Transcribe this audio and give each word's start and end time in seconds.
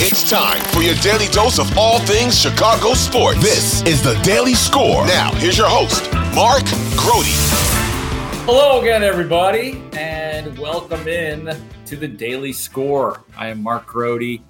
It's 0.00 0.30
time 0.30 0.62
for 0.66 0.80
your 0.80 0.94
daily 0.94 1.26
dose 1.26 1.58
of 1.58 1.76
all 1.76 1.98
things 1.98 2.40
Chicago 2.40 2.94
sports. 2.94 3.42
This 3.42 3.82
is 3.82 4.00
the 4.00 4.14
Daily 4.22 4.54
Score. 4.54 5.04
Now, 5.08 5.34
here's 5.34 5.58
your 5.58 5.66
host, 5.68 6.04
Mark 6.36 6.62
Grote. 6.96 7.26
Hello 8.46 8.80
again, 8.80 9.02
everybody, 9.02 9.82
and 9.94 10.56
welcome 10.56 11.08
in 11.08 11.52
to 11.86 11.96
the 11.96 12.06
Daily 12.06 12.52
Score. 12.52 13.24
I 13.36 13.48
am 13.48 13.60
Mark 13.60 13.86
Grote. 13.86 14.40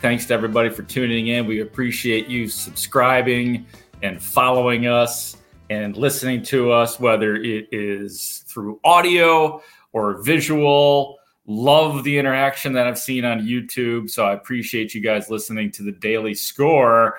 Thanks 0.00 0.26
to 0.26 0.34
everybody 0.34 0.70
for 0.70 0.84
tuning 0.84 1.26
in. 1.26 1.48
We 1.48 1.62
appreciate 1.62 2.28
you 2.28 2.46
subscribing 2.46 3.66
and 4.04 4.22
following 4.22 4.86
us 4.86 5.36
and 5.68 5.96
listening 5.96 6.44
to 6.44 6.70
us, 6.70 7.00
whether 7.00 7.34
it 7.34 7.66
is 7.72 8.44
through 8.46 8.78
audio 8.84 9.60
or 9.92 10.22
visual 10.22 11.18
Love 11.46 12.04
the 12.04 12.18
interaction 12.18 12.72
that 12.74 12.86
I've 12.86 12.98
seen 12.98 13.24
on 13.24 13.40
YouTube. 13.40 14.10
So 14.10 14.24
I 14.24 14.32
appreciate 14.32 14.94
you 14.94 15.00
guys 15.00 15.30
listening 15.30 15.70
to 15.72 15.82
the 15.82 15.92
daily 15.92 16.34
score. 16.34 17.18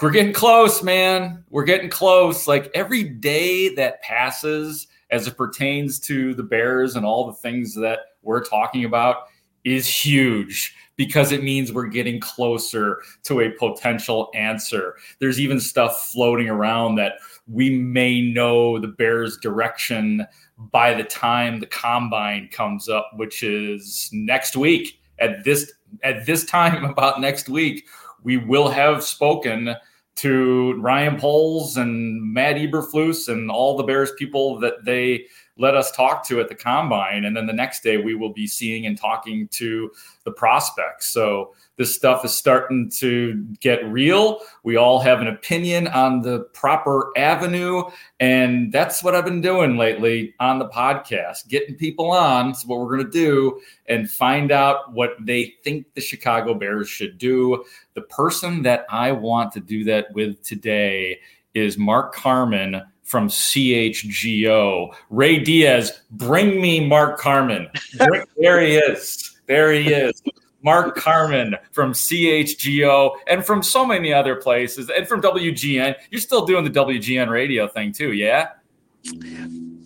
We're 0.00 0.10
getting 0.10 0.32
close, 0.32 0.82
man. 0.82 1.44
We're 1.50 1.64
getting 1.64 1.90
close. 1.90 2.48
Like 2.48 2.70
every 2.74 3.04
day 3.04 3.74
that 3.74 4.02
passes 4.02 4.88
as 5.10 5.26
it 5.26 5.36
pertains 5.36 6.00
to 6.00 6.34
the 6.34 6.42
Bears 6.42 6.96
and 6.96 7.04
all 7.04 7.26
the 7.26 7.34
things 7.34 7.74
that 7.74 8.00
we're 8.22 8.42
talking 8.42 8.84
about 8.84 9.28
is 9.62 9.86
huge 9.86 10.74
because 10.96 11.32
it 11.32 11.42
means 11.42 11.72
we're 11.72 11.86
getting 11.86 12.20
closer 12.20 13.02
to 13.24 13.40
a 13.40 13.50
potential 13.50 14.30
answer. 14.34 14.96
There's 15.18 15.40
even 15.40 15.60
stuff 15.60 16.10
floating 16.12 16.48
around 16.48 16.96
that 16.96 17.14
we 17.46 17.70
may 17.70 18.20
know 18.20 18.78
the 18.78 18.88
Bears' 18.88 19.36
direction 19.38 20.26
by 20.58 20.94
the 20.94 21.04
time 21.04 21.60
the 21.60 21.66
combine 21.66 22.48
comes 22.50 22.88
up, 22.88 23.10
which 23.16 23.42
is 23.42 24.08
next 24.12 24.56
week. 24.56 25.00
At 25.18 25.44
this 25.44 25.72
at 26.02 26.26
this 26.26 26.44
time, 26.44 26.84
about 26.90 27.20
next 27.20 27.48
week, 27.48 27.86
we 28.22 28.36
will 28.36 28.68
have 28.68 29.04
spoken 29.04 29.74
to 30.16 30.74
Ryan 30.74 31.18
Poles 31.18 31.76
and 31.76 32.22
Matt 32.22 32.56
Eberflus 32.56 33.28
and 33.28 33.50
all 33.50 33.76
the 33.76 33.82
Bears 33.82 34.12
people 34.12 34.60
that 34.60 34.84
they 34.84 35.26
let 35.58 35.76
us 35.76 35.90
talk 35.92 36.26
to 36.26 36.40
at 36.40 36.48
the 36.48 36.54
combine. 36.54 37.24
And 37.24 37.36
then 37.36 37.46
the 37.46 37.52
next 37.52 37.82
day, 37.82 37.96
we 37.96 38.14
will 38.14 38.32
be 38.32 38.46
seeing 38.46 38.86
and 38.86 38.96
talking 38.98 39.48
to 39.48 39.90
the 40.24 40.32
prospects. 40.32 41.06
So 41.08 41.54
this 41.76 41.94
stuff 41.94 42.24
is 42.24 42.32
starting 42.32 42.88
to 42.98 43.34
get 43.60 43.84
real. 43.90 44.40
We 44.62 44.76
all 44.76 45.00
have 45.00 45.20
an 45.20 45.26
opinion 45.26 45.88
on 45.88 46.22
the 46.22 46.40
proper 46.52 47.10
avenue. 47.16 47.84
And 48.20 48.72
that's 48.72 49.02
what 49.02 49.14
I've 49.14 49.24
been 49.24 49.40
doing 49.40 49.76
lately 49.76 50.34
on 50.38 50.58
the 50.58 50.68
podcast, 50.68 51.48
getting 51.48 51.74
people 51.74 52.12
on. 52.12 52.48
That's 52.48 52.64
what 52.64 52.78
we're 52.78 52.96
going 52.96 53.10
to 53.10 53.10
do 53.10 53.60
and 53.86 54.10
find 54.10 54.52
out 54.52 54.92
what 54.92 55.16
they 55.20 55.54
think 55.64 55.86
the 55.94 56.00
Chicago 56.00 56.54
Bears 56.54 56.88
should 56.88 57.18
do. 57.18 57.64
The 57.94 58.02
person 58.02 58.62
that 58.62 58.86
I 58.88 59.10
want 59.12 59.52
to 59.52 59.60
do 59.60 59.82
that 59.84 60.12
with 60.14 60.42
today 60.42 61.20
is 61.54 61.76
Mark 61.76 62.14
Carman 62.14 62.82
from 63.02 63.28
CHGO. 63.28 64.94
Ray 65.10 65.38
Diaz, 65.38 66.02
bring 66.12 66.60
me 66.60 66.86
Mark 66.86 67.18
Carman. 67.18 67.68
there 68.38 68.60
he 68.60 68.76
is. 68.76 69.36
There 69.46 69.72
he 69.72 69.92
is. 69.92 70.22
Mark 70.64 70.96
Carman 70.96 71.54
from 71.72 71.92
CHGO 71.92 73.12
and 73.28 73.44
from 73.44 73.62
so 73.62 73.84
many 73.84 74.12
other 74.12 74.34
places 74.36 74.90
and 74.90 75.06
from 75.06 75.20
WGN. 75.20 75.94
You're 76.10 76.20
still 76.20 76.46
doing 76.46 76.64
the 76.64 76.70
WGN 76.70 77.28
radio 77.28 77.68
thing 77.68 77.92
too, 77.92 78.12
yeah? 78.12 78.48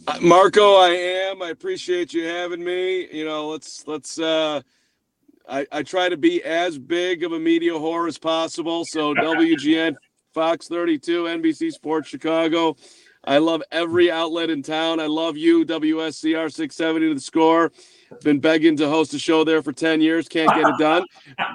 Uh, 0.07 0.19
Marco, 0.21 0.77
I 0.77 0.91
am. 0.91 1.43
I 1.43 1.51
appreciate 1.51 2.15
you 2.15 2.25
having 2.25 2.63
me. 2.63 3.09
You 3.13 3.25
know, 3.25 3.49
let's 3.49 3.87
let's 3.89 4.19
uh 4.21 4.63
I, 5.49 5.67
I 5.73 5.83
try 5.83 6.09
to 6.09 6.17
be 6.17 6.43
as 6.45 6.79
big 6.79 7.25
of 7.25 7.33
a 7.33 7.39
media 7.39 7.73
whore 7.73 8.07
as 8.07 8.17
possible. 8.17 8.85
So 8.87 9.15
WGN, 9.15 9.97
Fox 10.33 10.69
32, 10.69 11.25
NBC 11.25 11.73
Sports 11.73 12.09
Chicago. 12.09 12.77
I 13.25 13.39
love 13.39 13.63
every 13.73 14.11
outlet 14.11 14.49
in 14.49 14.63
town. 14.63 15.01
I 15.01 15.07
love 15.07 15.37
you, 15.37 15.65
WSCR 15.65 16.53
670 16.53 17.09
to 17.09 17.15
the 17.15 17.21
score. 17.21 17.73
Been 18.23 18.41
begging 18.41 18.77
to 18.77 18.89
host 18.89 19.15
a 19.15 19.19
show 19.19 19.45
there 19.45 19.63
for 19.63 19.73
10 19.73 20.01
years. 20.01 20.29
Can't 20.29 20.51
get 20.51 20.69
it 20.69 20.79
done. 20.79 21.05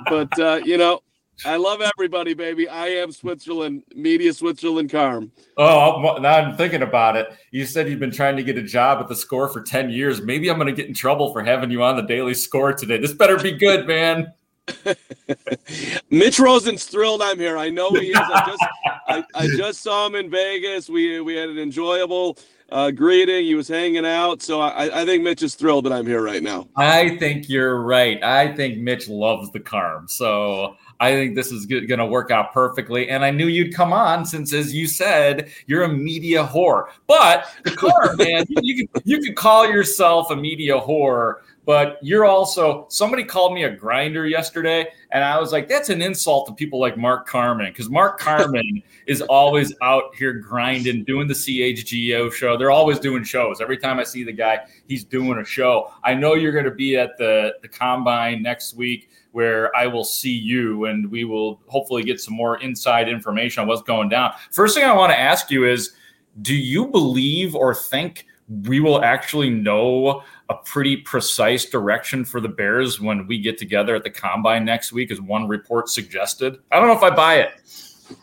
But, 0.07 0.39
uh, 0.39 0.61
you 0.63 0.77
know, 0.77 1.01
I 1.45 1.57
love 1.57 1.81
everybody, 1.81 2.33
baby. 2.33 2.69
I 2.69 2.87
am 2.87 3.11
Switzerland, 3.11 3.83
Media 3.95 4.33
Switzerland 4.33 4.89
Carm. 4.89 5.31
Oh, 5.57 6.17
now 6.21 6.35
I'm 6.35 6.55
thinking 6.55 6.83
about 6.83 7.17
it. 7.17 7.27
You 7.51 7.65
said 7.65 7.89
you've 7.89 7.99
been 7.99 8.11
trying 8.11 8.37
to 8.37 8.43
get 8.43 8.57
a 8.57 8.63
job 8.63 8.99
at 8.99 9.07
the 9.07 9.15
score 9.15 9.49
for 9.49 9.61
10 9.61 9.89
years. 9.89 10.21
Maybe 10.21 10.49
I'm 10.49 10.57
going 10.57 10.73
to 10.73 10.73
get 10.73 10.87
in 10.87 10.93
trouble 10.93 11.33
for 11.33 11.43
having 11.43 11.71
you 11.71 11.83
on 11.83 11.97
the 11.97 12.03
daily 12.03 12.33
score 12.33 12.73
today. 12.73 12.97
This 12.97 13.13
better 13.13 13.37
be 13.37 13.51
good, 13.51 13.87
man. 13.87 14.31
Mitch 16.09 16.39
Rosen's 16.39 16.85
thrilled 16.85 17.21
I'm 17.21 17.37
here. 17.37 17.57
I 17.57 17.69
know 17.69 17.89
he 17.91 18.11
is. 18.11 18.17
I 18.17 18.45
just, 18.47 18.65
I, 19.07 19.23
I 19.35 19.47
just 19.57 19.81
saw 19.81 20.07
him 20.07 20.15
in 20.15 20.29
Vegas. 20.29 20.89
We 20.89 21.19
we 21.19 21.35
had 21.35 21.49
an 21.49 21.57
enjoyable 21.57 22.37
uh, 22.73 22.91
greeting. 22.91 23.45
He 23.45 23.55
was 23.55 23.67
hanging 23.67 24.05
out. 24.05 24.41
So 24.41 24.59
I, 24.59 25.01
I 25.01 25.05
think 25.05 25.23
Mitch 25.23 25.43
is 25.43 25.55
thrilled 25.55 25.85
that 25.85 25.93
I'm 25.93 26.07
here 26.07 26.21
right 26.21 26.41
now. 26.41 26.67
I 26.75 27.17
think 27.17 27.47
you're 27.47 27.81
right. 27.81 28.21
I 28.23 28.53
think 28.53 28.79
Mitch 28.79 29.07
loves 29.07 29.51
the 29.51 29.59
Carm. 29.59 30.07
So 30.07 30.75
I 30.99 31.11
think 31.11 31.35
this 31.35 31.51
is 31.51 31.67
going 31.67 31.87
to 31.87 32.05
work 32.05 32.31
out 32.31 32.51
perfectly. 32.51 33.09
And 33.09 33.23
I 33.23 33.29
knew 33.29 33.47
you'd 33.47 33.75
come 33.75 33.93
on 33.93 34.25
since, 34.25 34.53
as 34.53 34.73
you 34.73 34.87
said, 34.87 35.51
you're 35.67 35.83
a 35.83 35.89
media 35.89 36.45
whore. 36.45 36.87
But 37.05 37.45
the 37.63 37.71
Carm, 37.71 38.17
man, 38.17 38.45
you, 38.49 38.57
you, 38.61 38.87
could, 38.87 39.03
you 39.05 39.19
could 39.19 39.35
call 39.35 39.69
yourself 39.69 40.31
a 40.31 40.35
media 40.35 40.79
whore 40.79 41.35
but 41.65 41.97
you're 42.01 42.25
also 42.25 42.85
somebody 42.89 43.23
called 43.23 43.53
me 43.53 43.63
a 43.63 43.69
grinder 43.69 44.27
yesterday 44.27 44.87
and 45.11 45.23
i 45.23 45.39
was 45.39 45.51
like 45.51 45.67
that's 45.67 45.89
an 45.89 46.01
insult 46.01 46.45
to 46.47 46.53
people 46.53 46.79
like 46.79 46.97
mark 46.97 47.27
carman 47.27 47.71
because 47.71 47.89
mark 47.89 48.19
carman 48.19 48.81
is 49.07 49.21
always 49.21 49.73
out 49.81 50.15
here 50.15 50.33
grinding 50.33 51.03
doing 51.03 51.27
the 51.27 51.33
chgo 51.33 52.31
show. 52.31 52.57
They're 52.57 52.71
always 52.71 52.99
doing 52.99 53.23
shows. 53.23 53.61
Every 53.61 53.77
time 53.77 53.99
i 53.99 54.03
see 54.03 54.23
the 54.23 54.31
guy 54.31 54.59
he's 54.87 55.03
doing 55.03 55.39
a 55.39 55.45
show. 55.45 55.91
I 56.03 56.13
know 56.13 56.35
you're 56.35 56.51
going 56.51 56.65
to 56.65 56.71
be 56.71 56.95
at 56.97 57.17
the 57.17 57.55
the 57.61 57.67
combine 57.67 58.41
next 58.41 58.75
week 58.75 59.09
where 59.31 59.75
i 59.75 59.87
will 59.87 60.03
see 60.03 60.33
you 60.33 60.85
and 60.85 61.09
we 61.09 61.23
will 61.23 61.61
hopefully 61.67 62.03
get 62.03 62.19
some 62.19 62.33
more 62.33 62.61
inside 62.61 63.09
information 63.09 63.61
on 63.61 63.67
what's 63.67 63.81
going 63.81 64.09
down. 64.09 64.33
First 64.51 64.75
thing 64.75 64.85
i 64.85 64.93
want 64.93 65.11
to 65.11 65.19
ask 65.19 65.51
you 65.51 65.65
is 65.65 65.93
do 66.41 66.55
you 66.55 66.87
believe 66.87 67.55
or 67.55 67.75
think 67.75 68.25
we 68.67 68.79
will 68.79 69.03
actually 69.03 69.49
know 69.49 70.21
a 70.49 70.55
pretty 70.55 70.97
precise 70.97 71.65
direction 71.65 72.25
for 72.25 72.41
the 72.41 72.49
Bears 72.49 72.99
when 72.99 73.27
we 73.27 73.39
get 73.39 73.57
together 73.57 73.95
at 73.95 74.03
the 74.03 74.09
combine 74.09 74.65
next 74.65 74.91
week, 74.91 75.11
as 75.11 75.21
one 75.21 75.47
report 75.47 75.89
suggested. 75.89 76.59
I 76.71 76.79
don't 76.79 76.87
know 76.87 76.97
if 76.97 77.03
I 77.03 77.09
buy 77.09 77.35
it. 77.35 77.53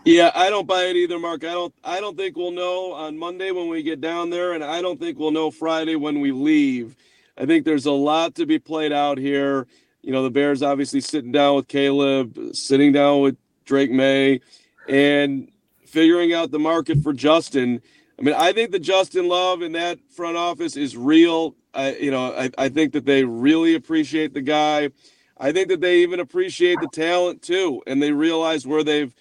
Yeah, 0.04 0.30
I 0.34 0.50
don't 0.50 0.66
buy 0.66 0.84
it 0.84 0.96
either, 0.96 1.18
Mark. 1.18 1.44
I 1.44 1.52
don't 1.52 1.74
I 1.82 2.00
don't 2.00 2.16
think 2.16 2.36
we'll 2.36 2.50
know 2.50 2.92
on 2.92 3.18
Monday 3.18 3.50
when 3.50 3.68
we 3.68 3.82
get 3.82 4.00
down 4.00 4.30
there, 4.30 4.52
and 4.52 4.62
I 4.62 4.82
don't 4.82 5.00
think 5.00 5.18
we'll 5.18 5.30
know 5.30 5.50
Friday 5.50 5.96
when 5.96 6.20
we 6.20 6.32
leave. 6.32 6.96
I 7.38 7.46
think 7.46 7.64
there's 7.64 7.86
a 7.86 7.92
lot 7.92 8.34
to 8.36 8.46
be 8.46 8.58
played 8.58 8.92
out 8.92 9.18
here. 9.18 9.66
You 10.02 10.12
know, 10.12 10.22
the 10.22 10.30
Bears 10.30 10.62
obviously 10.62 11.00
sitting 11.00 11.32
down 11.32 11.56
with 11.56 11.68
Caleb, 11.68 12.38
sitting 12.52 12.92
down 12.92 13.20
with 13.20 13.36
Drake 13.64 13.90
Maye, 13.90 14.40
and 14.88 15.50
figuring 15.86 16.32
out 16.32 16.50
the 16.50 16.58
market 16.58 17.02
for 17.02 17.12
Justin. 17.12 17.80
I 18.18 18.22
mean, 18.22 18.34
I 18.34 18.52
think 18.52 18.70
the 18.70 18.78
Justin 18.78 19.28
Love 19.28 19.62
in 19.62 19.72
that 19.72 19.98
front 20.10 20.36
office 20.36 20.76
is 20.76 20.96
real. 20.96 21.54
I, 21.74 21.96
you 21.96 22.10
know, 22.10 22.32
I, 22.32 22.50
I 22.58 22.68
think 22.68 22.92
that 22.92 23.04
they 23.04 23.24
really 23.24 23.74
appreciate 23.74 24.34
the 24.34 24.42
guy. 24.42 24.90
I 25.38 25.52
think 25.52 25.68
that 25.68 25.80
they 25.80 26.02
even 26.02 26.20
appreciate 26.20 26.78
the 26.80 26.88
talent 26.92 27.42
too, 27.42 27.82
and 27.86 28.02
they 28.02 28.12
realize 28.12 28.66
where 28.66 28.84
they've, 28.84 29.14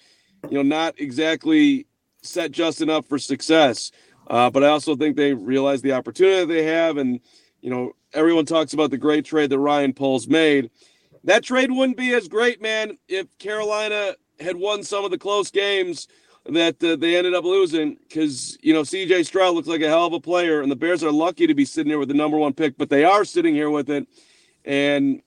you 0.48 0.56
know, 0.56 0.62
not 0.62 0.94
exactly 0.98 1.86
set 2.22 2.50
Justin 2.50 2.90
up 2.90 3.06
for 3.06 3.18
success. 3.18 3.90
Uh, 4.26 4.50
but 4.50 4.62
I 4.62 4.68
also 4.68 4.94
think 4.94 5.16
they 5.16 5.34
realize 5.34 5.82
the 5.82 5.92
opportunity 5.92 6.40
that 6.40 6.46
they 6.46 6.64
have, 6.64 6.98
and 6.98 7.20
you 7.62 7.70
know, 7.70 7.92
everyone 8.12 8.46
talks 8.46 8.72
about 8.72 8.90
the 8.90 8.98
great 8.98 9.24
trade 9.24 9.50
that 9.50 9.58
Ryan 9.58 9.92
Poles 9.92 10.28
made. 10.28 10.70
That 11.24 11.42
trade 11.42 11.70
wouldn't 11.70 11.98
be 11.98 12.14
as 12.14 12.28
great, 12.28 12.62
man, 12.62 12.96
if 13.08 13.26
Carolina 13.38 14.14
had 14.38 14.56
won 14.56 14.82
some 14.82 15.04
of 15.04 15.10
the 15.10 15.18
close 15.18 15.50
games 15.50 16.08
that 16.54 16.82
uh, 16.82 16.96
they 16.96 17.16
ended 17.16 17.34
up 17.34 17.44
losing 17.44 17.96
because 18.08 18.58
you 18.62 18.72
know 18.72 18.82
CJ 18.82 19.26
Stroud 19.26 19.54
looks 19.54 19.68
like 19.68 19.82
a 19.82 19.88
hell 19.88 20.06
of 20.06 20.12
a 20.12 20.20
player, 20.20 20.62
and 20.62 20.70
the 20.70 20.76
Bears 20.76 21.02
are 21.02 21.12
lucky 21.12 21.46
to 21.46 21.54
be 21.54 21.64
sitting 21.64 21.90
here 21.90 21.98
with 21.98 22.08
the 22.08 22.14
number 22.14 22.36
one 22.36 22.52
pick, 22.52 22.76
but 22.78 22.90
they 22.90 23.04
are 23.04 23.24
sitting 23.24 23.54
here 23.54 23.70
with 23.70 23.90
it, 23.90 24.06
and 24.64 25.22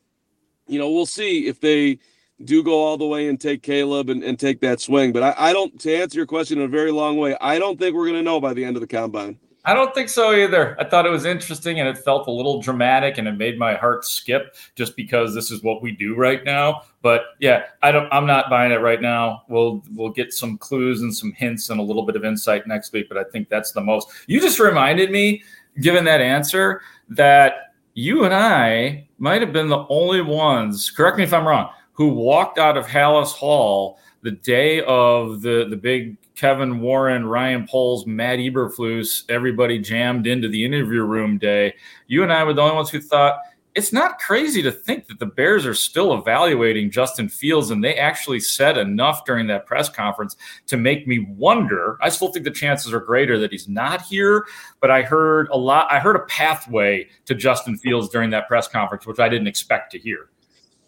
you 0.68 0.80
know 0.80 0.90
we'll 0.90 1.06
see 1.06 1.48
if 1.48 1.60
they 1.60 2.00
do 2.44 2.64
go 2.64 2.84
all 2.84 2.98
the 2.98 3.06
way 3.06 3.30
and 3.30 3.40
take 3.40 3.62
Caleb 3.64 4.10
and, 4.10 4.24
and 4.24 4.40
take 4.40 4.60
that 4.62 4.82
swing. 4.82 5.14
But 5.14 5.24
I, 5.24 5.50
I 5.50 5.54
don't 5.54 5.80
to 5.82 5.96
answer 5.96 6.18
your 6.18 6.26
question 6.26 6.60
in 6.60 6.66
a 6.66 6.68
very 6.68 6.92
long 6.92 7.18
way. 7.18 7.36
I 7.40 7.60
don't 7.60 7.80
think 7.80 7.96
we're 7.96 8.06
going 8.06 8.16
to 8.16 8.24
know 8.24 8.42
by 8.42 8.54
the 8.54 8.66
end 8.66 8.76
of 8.76 8.82
the 8.82 8.88
combine. 8.88 9.40
I 9.66 9.74
don't 9.74 9.96
think 9.96 10.10
so 10.10 10.34
either. 10.34 10.76
I 10.80 10.84
thought 10.84 11.06
it 11.06 11.10
was 11.10 11.24
interesting 11.24 11.80
and 11.80 11.88
it 11.88 11.98
felt 11.98 12.28
a 12.28 12.32
little 12.32 12.62
dramatic 12.62 13.18
and 13.18 13.28
it 13.28 13.38
made 13.38 13.58
my 13.58 13.76
heart 13.76 14.04
skip 14.04 14.56
just 14.76 14.96
because 14.98 15.34
this 15.34 15.52
is 15.52 15.64
what 15.64 15.82
we 15.82 15.92
do 15.92 16.16
right 16.16 16.44
now. 16.44 16.82
But 17.02 17.22
yeah, 17.40 17.66
I 17.82 17.92
don't 17.92 18.12
I'm 18.12 18.26
not 18.26 18.50
buying 18.50 18.74
it 18.74 18.82
right 18.82 19.02
now. 19.02 19.44
We'll 19.48 19.82
we'll 19.94 20.10
get 20.10 20.34
some 20.34 20.58
clues 20.58 21.02
and 21.02 21.16
some 21.16 21.32
hints 21.32 21.70
and 21.70 21.80
a 21.80 21.84
little 21.84 22.04
bit 22.04 22.18
of 22.18 22.26
insight 22.26 22.68
next 22.68 22.92
week, 22.92 23.08
but 23.08 23.18
I 23.18 23.24
think 23.24 23.48
that's 23.48 23.72
the 23.72 23.82
most. 23.82 24.10
You 24.28 24.42
just 24.42 24.60
reminded 24.60 25.12
me 25.12 25.44
given 25.82 26.04
that 26.06 26.20
answer 26.20 26.82
that 27.10 27.74
you 27.94 28.26
and 28.26 28.34
I 28.34 29.08
might 29.18 29.42
have 29.42 29.54
been 29.54 29.70
the 29.70 29.86
only 29.88 30.22
ones, 30.22 30.90
correct 30.90 31.18
me 31.18 31.24
if 31.24 31.34
I'm 31.34 31.48
wrong, 31.48 31.70
who 31.94 32.10
walked 32.10 32.58
out 32.58 32.78
of 32.78 32.86
Halas 32.86 33.32
Hall 33.32 34.00
the 34.22 34.32
day 34.32 34.82
of 34.84 35.42
the 35.42 35.68
the 35.70 35.78
big 35.78 36.18
Kevin 36.36 36.80
Warren, 36.80 37.26
Ryan 37.26 37.68
Poles, 37.68 38.08
Matt 38.08 38.40
Eberflus, 38.40 39.24
everybody 39.30 39.80
jammed 39.80 40.26
into 40.26 40.48
the 40.48 40.66
interview 40.66 41.04
room 41.04 41.38
day. 41.38 41.74
You 42.08 42.24
and 42.24 42.34
I 42.34 42.44
were 42.44 42.54
the 42.54 42.62
only 42.62 42.76
ones 42.76 42.90
who 42.90 43.00
thought 43.00 43.40
it's 43.76 43.92
not 43.92 44.20
crazy 44.20 44.62
to 44.62 44.72
think 44.72 45.08
that 45.08 45.20
the 45.20 45.26
Bears 45.26 45.66
are 45.66 45.74
still 45.74 46.14
evaluating 46.14 46.92
Justin 46.92 47.28
Fields, 47.28 47.72
and 47.72 47.84
they 47.84 47.96
actually 47.96 48.40
said 48.40 48.78
enough 48.78 49.26
during 49.26 49.48
that 49.48 49.66
press 49.66 49.90
conference 49.90 50.36
to 50.68 50.78
make 50.78 51.08
me 51.08 51.26
wonder. 51.30 51.98
I 52.02 52.10
still 52.10 52.32
think 52.32 52.46
the 52.46 52.52
chances 52.52 52.94
are 52.94 53.00
greater 53.00 53.40
that 53.40 53.52
he's 53.52 53.68
not 53.68 54.04
here, 54.04 54.46
but 54.80 54.92
I 54.92 55.02
heard 55.02 55.48
a 55.52 55.58
lot. 55.58 55.92
I 55.92 56.00
heard 56.00 56.16
a 56.16 56.26
pathway 56.26 57.08
to 57.26 57.34
Justin 57.34 57.78
Fields 57.78 58.10
during 58.10 58.30
that 58.30 58.48
press 58.48 58.68
conference, 58.68 59.08
which 59.08 59.20
I 59.20 59.28
didn't 59.28 59.48
expect 59.48 59.92
to 59.94 60.00
hear. 60.00 60.30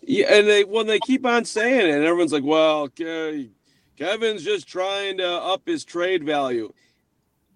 Yeah, 0.08 0.28
and 0.30 0.48
they 0.48 0.64
when 0.64 0.86
they 0.86 1.00
keep 1.00 1.26
on 1.26 1.46
saying 1.46 1.88
it, 1.88 1.96
and 1.96 2.04
everyone's 2.04 2.32
like, 2.32 2.44
"Well, 2.44 2.90
Kevin's 2.90 4.44
just 4.44 4.68
trying 4.68 5.18
to 5.18 5.28
up 5.28 5.64
his 5.66 5.84
trade 5.84 6.24
value." 6.24 6.72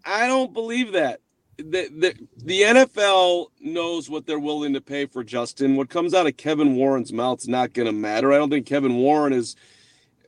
I 0.03 0.27
don't 0.27 0.51
believe 0.53 0.93
that 0.93 1.19
the, 1.57 1.89
the 1.89 2.15
the 2.37 2.61
NFL 2.61 3.47
knows 3.59 4.09
what 4.09 4.25
they're 4.25 4.39
willing 4.39 4.73
to 4.73 4.81
pay 4.81 5.05
for 5.05 5.23
Justin. 5.23 5.75
What 5.75 5.89
comes 5.89 6.13
out 6.13 6.25
of 6.25 6.37
Kevin 6.37 6.75
Warren's 6.75 7.13
mouth 7.13 7.39
is 7.39 7.47
not 7.47 7.73
going 7.73 7.85
to 7.85 7.91
matter. 7.91 8.33
I 8.33 8.37
don't 8.37 8.49
think 8.49 8.65
Kevin 8.65 8.95
Warren 8.95 9.33
is, 9.33 9.55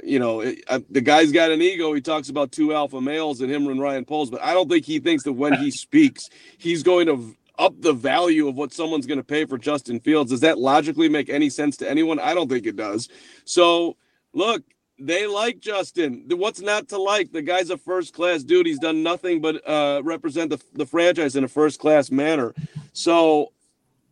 you 0.03 0.19
know, 0.19 0.41
it, 0.41 0.63
uh, 0.68 0.81
the 0.89 1.01
guy's 1.01 1.31
got 1.31 1.51
an 1.51 1.62
ego. 1.62 1.94
He 1.94 2.01
talks 2.01 2.29
about 2.29 2.51
two 2.51 2.73
alpha 2.73 3.01
males 3.01 3.41
and 3.41 3.51
him 3.51 3.68
and 3.68 3.81
Ryan 3.81 4.06
Poles, 4.06 4.29
but 4.29 4.44
I 4.44 4.53
don't 4.53 4.69
think 4.69 4.85
he 4.85 5.00
thinks 5.00 5.23
that 5.23 5.33
when 5.33 5.53
he 5.53 5.71
speaks, 5.71 6.29
he's 6.57 6.83
going 6.83 7.07
to 7.07 7.35
up 7.61 7.79
the 7.79 7.93
value 7.93 8.47
of 8.47 8.55
what 8.55 8.73
someone's 8.73 9.05
going 9.05 9.19
to 9.19 9.23
pay 9.23 9.45
for 9.45 9.57
Justin 9.57 9.99
Fields. 9.99 10.31
Does 10.31 10.41
that 10.41 10.57
logically 10.57 11.07
make 11.07 11.29
any 11.29 11.49
sense 11.49 11.77
to 11.77 11.89
anyone? 11.89 12.19
I 12.19 12.33
don't 12.33 12.49
think 12.49 12.65
it 12.65 12.75
does. 12.75 13.07
So, 13.45 13.97
look, 14.33 14.63
they 14.99 15.27
like 15.27 15.59
Justin. 15.59 16.25
What's 16.29 16.59
not 16.59 16.89
to 16.89 16.97
like? 16.97 17.31
The 17.31 17.41
guy's 17.41 17.69
a 17.69 17.77
first 17.77 18.13
class 18.13 18.43
dude. 18.43 18.65
He's 18.65 18.79
done 18.79 19.03
nothing 19.03 19.41
but 19.41 19.67
uh, 19.67 20.01
represent 20.03 20.49
the, 20.49 20.61
the 20.73 20.85
franchise 20.85 21.35
in 21.35 21.43
a 21.43 21.47
first 21.47 21.79
class 21.79 22.09
manner. 22.09 22.53
So 22.93 23.53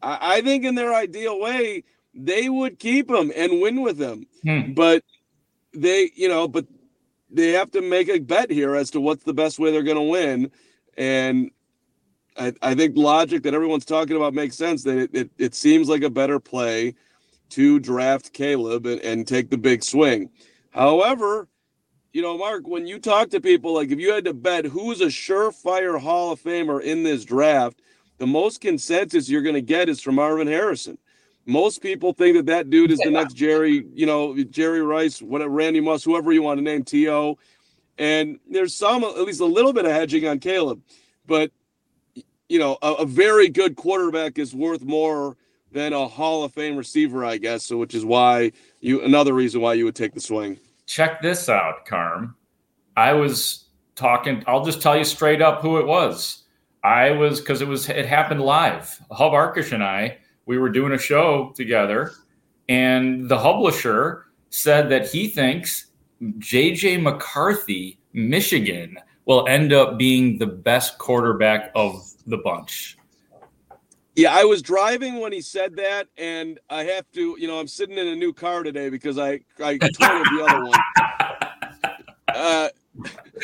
I, 0.02 0.38
I, 0.38 0.42
think 0.42 0.64
in 0.64 0.76
their 0.76 0.94
ideal 0.94 1.40
way, 1.40 1.84
they 2.14 2.50
would 2.50 2.80
keep 2.80 3.10
him 3.10 3.32
and 3.36 3.62
win 3.62 3.82
with 3.82 4.00
him. 4.00 4.26
Hmm. 4.44 4.74
But 4.74 5.04
they, 5.74 6.12
you 6.16 6.30
know, 6.30 6.48
but 6.48 6.66
they 7.30 7.52
have 7.52 7.72
to 7.72 7.82
make 7.82 8.10
a 8.10 8.20
bet 8.20 8.52
here 8.52 8.76
as 8.76 8.92
to 8.92 9.02
what's 9.02 9.24
the 9.24 9.34
best 9.34 9.60
way 9.60 9.72
they're 9.72 9.84
going 9.84 9.98
to 9.98 10.04
win. 10.04 10.52
And 10.98 11.52
I, 12.40 12.54
I 12.62 12.74
think 12.74 12.96
logic 12.98 13.44
that 13.44 13.54
everyone's 13.54 13.86
talking 13.86 14.16
about 14.16 14.34
makes 14.34 14.56
sense. 14.56 14.84
That 14.84 14.98
it, 14.98 15.10
it, 15.14 15.32
it 15.38 15.56
seems 15.56 15.90
like 15.90 16.04
a 16.04 16.10
better 16.10 16.40
play 16.40 16.96
to 17.50 17.80
draft 17.80 18.34
Caleb 18.34 18.86
and, 18.86 19.02
and 19.02 19.28
take 19.28 19.50
the 19.50 19.58
big 19.58 19.84
swing. 19.84 20.30
However, 20.72 21.48
you 22.14 22.22
know, 22.22 22.38
Mark, 22.38 22.68
when 22.68 22.88
you 22.88 23.00
talk 23.00 23.30
to 23.30 23.42
people, 23.42 23.74
like 23.74 23.92
if 23.92 24.00
you 24.00 24.14
had 24.14 24.26
to 24.26 24.34
bet 24.34 24.66
who's 24.66 25.02
a 25.02 25.08
surefire 25.08 26.00
Hall 26.00 26.32
of 26.32 26.42
Famer 26.42 26.82
in 26.82 27.04
this 27.04 27.26
draft, 27.26 27.82
the 28.18 28.28
most 28.28 28.62
consensus 28.62 29.30
you're 29.30 29.42
going 29.42 29.56
to 29.56 29.62
get 29.62 29.90
is 29.90 30.02
from 30.02 30.16
Marvin 30.16 30.48
Harrison. 30.48 30.98
Most 31.46 31.82
people 31.82 32.14
think 32.14 32.36
that 32.36 32.46
that 32.48 32.70
dude 32.70 32.92
is 32.92 33.00
the 33.00 33.10
next 33.10 33.34
Jerry, 33.34 33.86
you 33.94 34.06
know, 34.06 34.36
Jerry 34.44 34.82
Rice, 34.82 35.22
whatever, 35.22 35.50
Randy 35.50 35.80
Moss, 35.80 36.04
whoever 36.04 36.32
you 36.32 36.44
want 36.44 36.60
to 36.60 36.64
name, 36.64 36.84
T.O. 36.84 37.38
And 37.98 38.40
there's 38.50 38.76
some, 38.76 39.04
at 39.04 39.22
least 39.22 39.40
a 39.40 39.46
little 39.46 39.74
bit 39.74 39.86
of 39.86 39.92
hedging 39.92 40.28
on 40.28 40.40
Caleb. 40.40 40.82
But, 41.26 41.52
you 42.50 42.60
know, 42.60 42.78
a, 42.82 42.94
a 42.96 43.06
very 43.06 43.48
good 43.48 43.76
quarterback 43.76 44.38
is 44.38 44.54
worth 44.54 44.82
more 44.82 45.38
than 45.72 45.94
a 45.94 46.08
Hall 46.08 46.44
of 46.44 46.54
Fame 46.54 46.76
receiver, 46.76 47.24
I 47.24 47.38
guess. 47.38 47.64
So, 47.64 47.78
which 47.78 47.94
is 47.96 48.04
why 48.04 48.52
you 48.82 49.02
another 49.04 49.34
reason 49.34 49.62
why 49.62 49.76
you 49.76 49.86
would 49.86 49.96
take 49.96 50.14
the 50.14 50.20
swing. 50.20 50.60
Check 50.86 51.22
this 51.22 51.48
out, 51.48 51.86
Carm. 51.86 52.36
I 52.98 53.14
was 53.14 53.68
talking. 53.96 54.44
I'll 54.48 54.66
just 54.66 54.82
tell 54.82 54.98
you 54.98 55.04
straight 55.04 55.42
up 55.42 55.62
who 55.62 55.78
it 55.78 55.86
was. 55.86 56.44
I 56.84 57.12
was 57.12 57.40
because 57.40 57.62
it 57.62 57.68
was 57.68 57.88
it 57.88 58.06
happened 58.06 58.42
live. 58.42 59.00
Hub 59.12 59.32
Arkush 59.32 59.72
and 59.72 59.84
I 59.84 60.18
we 60.46 60.58
were 60.58 60.70
doing 60.70 60.94
a 60.94 60.98
show 60.98 61.54
together, 61.56 62.12
and 62.68 63.30
the 63.30 63.38
publisher 63.38 64.26
said 64.50 64.90
that 64.90 65.08
he 65.08 65.28
thinks 65.28 65.92
JJ 66.22 67.02
McCarthy, 67.04 68.00
Michigan, 68.14 68.98
will 69.26 69.48
end 69.48 69.72
up 69.72 70.00
being 70.00 70.40
the 70.40 70.48
best 70.48 70.98
quarterback 70.98 71.72
of 71.76 72.02
the 72.30 72.38
bunch. 72.38 72.98
Yeah, 74.16 74.34
I 74.34 74.44
was 74.44 74.62
driving 74.62 75.20
when 75.20 75.32
he 75.32 75.42
said 75.42 75.76
that, 75.78 76.08
and 76.18 76.60
I 76.70 76.84
have 76.84 77.10
to, 77.14 77.38
you 77.40 77.48
know, 77.48 77.60
I'm 77.60 77.68
sitting 77.68 77.98
in 77.98 78.08
a 78.08 78.16
new 78.16 78.34
car 78.34 78.64
today 78.64 78.90
because 78.90 79.18
I 79.18 79.42
I 79.64 79.78
totaled 79.78 80.28
the 80.28 80.46
other 80.48 80.66
one. 80.66 80.80
Uh, 82.28 82.70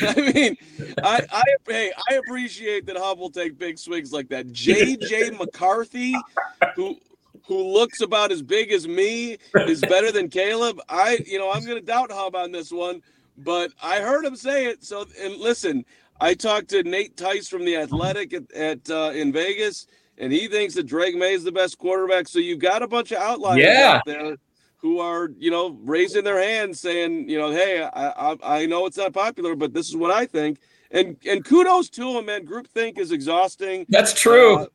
I 0.02 0.32
mean, 0.32 0.56
I 1.02 1.26
I 1.32 1.42
hey, 1.66 1.92
I 2.10 2.14
appreciate 2.14 2.84
that 2.86 2.96
Hub 2.96 3.18
will 3.18 3.30
take 3.30 3.58
big 3.58 3.78
swings 3.78 4.12
like 4.12 4.28
that. 4.28 4.48
JJ 4.48 5.38
McCarthy, 5.38 6.14
who 6.74 6.98
who 7.46 7.62
looks 7.62 8.00
about 8.00 8.32
as 8.32 8.42
big 8.42 8.72
as 8.72 8.86
me, 8.86 9.38
is 9.54 9.80
better 9.80 10.12
than 10.12 10.28
Caleb. 10.28 10.80
I, 10.88 11.18
you 11.24 11.38
know, 11.38 11.50
I'm 11.50 11.64
to 11.64 11.80
doubt 11.80 12.10
Hub 12.10 12.34
on 12.34 12.52
this 12.52 12.72
one, 12.72 13.02
but 13.38 13.72
I 13.82 14.00
heard 14.00 14.24
him 14.24 14.36
say 14.36 14.66
it. 14.66 14.84
So, 14.84 15.06
and 15.20 15.36
listen, 15.36 15.84
I 16.20 16.34
talked 16.34 16.68
to 16.70 16.82
Nate 16.82 17.16
Tice 17.16 17.48
from 17.48 17.64
the 17.64 17.76
Athletic 17.76 18.32
at, 18.34 18.52
at 18.52 18.90
uh, 18.90 19.12
in 19.14 19.32
Vegas 19.32 19.86
and 20.18 20.32
he 20.32 20.48
thinks 20.48 20.74
that 20.74 20.84
Drake 20.84 21.16
Maye 21.16 21.34
is 21.34 21.44
the 21.44 21.52
best 21.52 21.78
quarterback. 21.78 22.28
So 22.28 22.38
you've 22.38 22.58
got 22.58 22.82
a 22.82 22.88
bunch 22.88 23.12
of 23.12 23.18
outliers 23.18 23.64
yeah. 23.64 23.96
out 23.96 24.02
there 24.06 24.36
who 24.78 25.00
are, 25.00 25.30
you 25.36 25.50
know, 25.50 25.78
raising 25.82 26.24
their 26.24 26.42
hands 26.42 26.80
saying, 26.80 27.28
you 27.28 27.38
know, 27.38 27.50
hey, 27.50 27.82
I, 27.82 28.08
I, 28.08 28.36
I 28.42 28.66
know 28.66 28.86
it's 28.86 28.96
not 28.96 29.12
popular, 29.12 29.54
but 29.54 29.74
this 29.74 29.88
is 29.88 29.96
what 29.96 30.10
I 30.10 30.26
think. 30.26 30.60
And 30.90 31.16
and 31.28 31.44
kudos 31.44 31.90
to 31.90 32.16
him, 32.16 32.26
man. 32.26 32.46
Groupthink 32.46 32.96
is 32.98 33.10
exhausting. 33.10 33.86
That's 33.88 34.12
true. 34.12 34.58
Uh, 34.58 34.66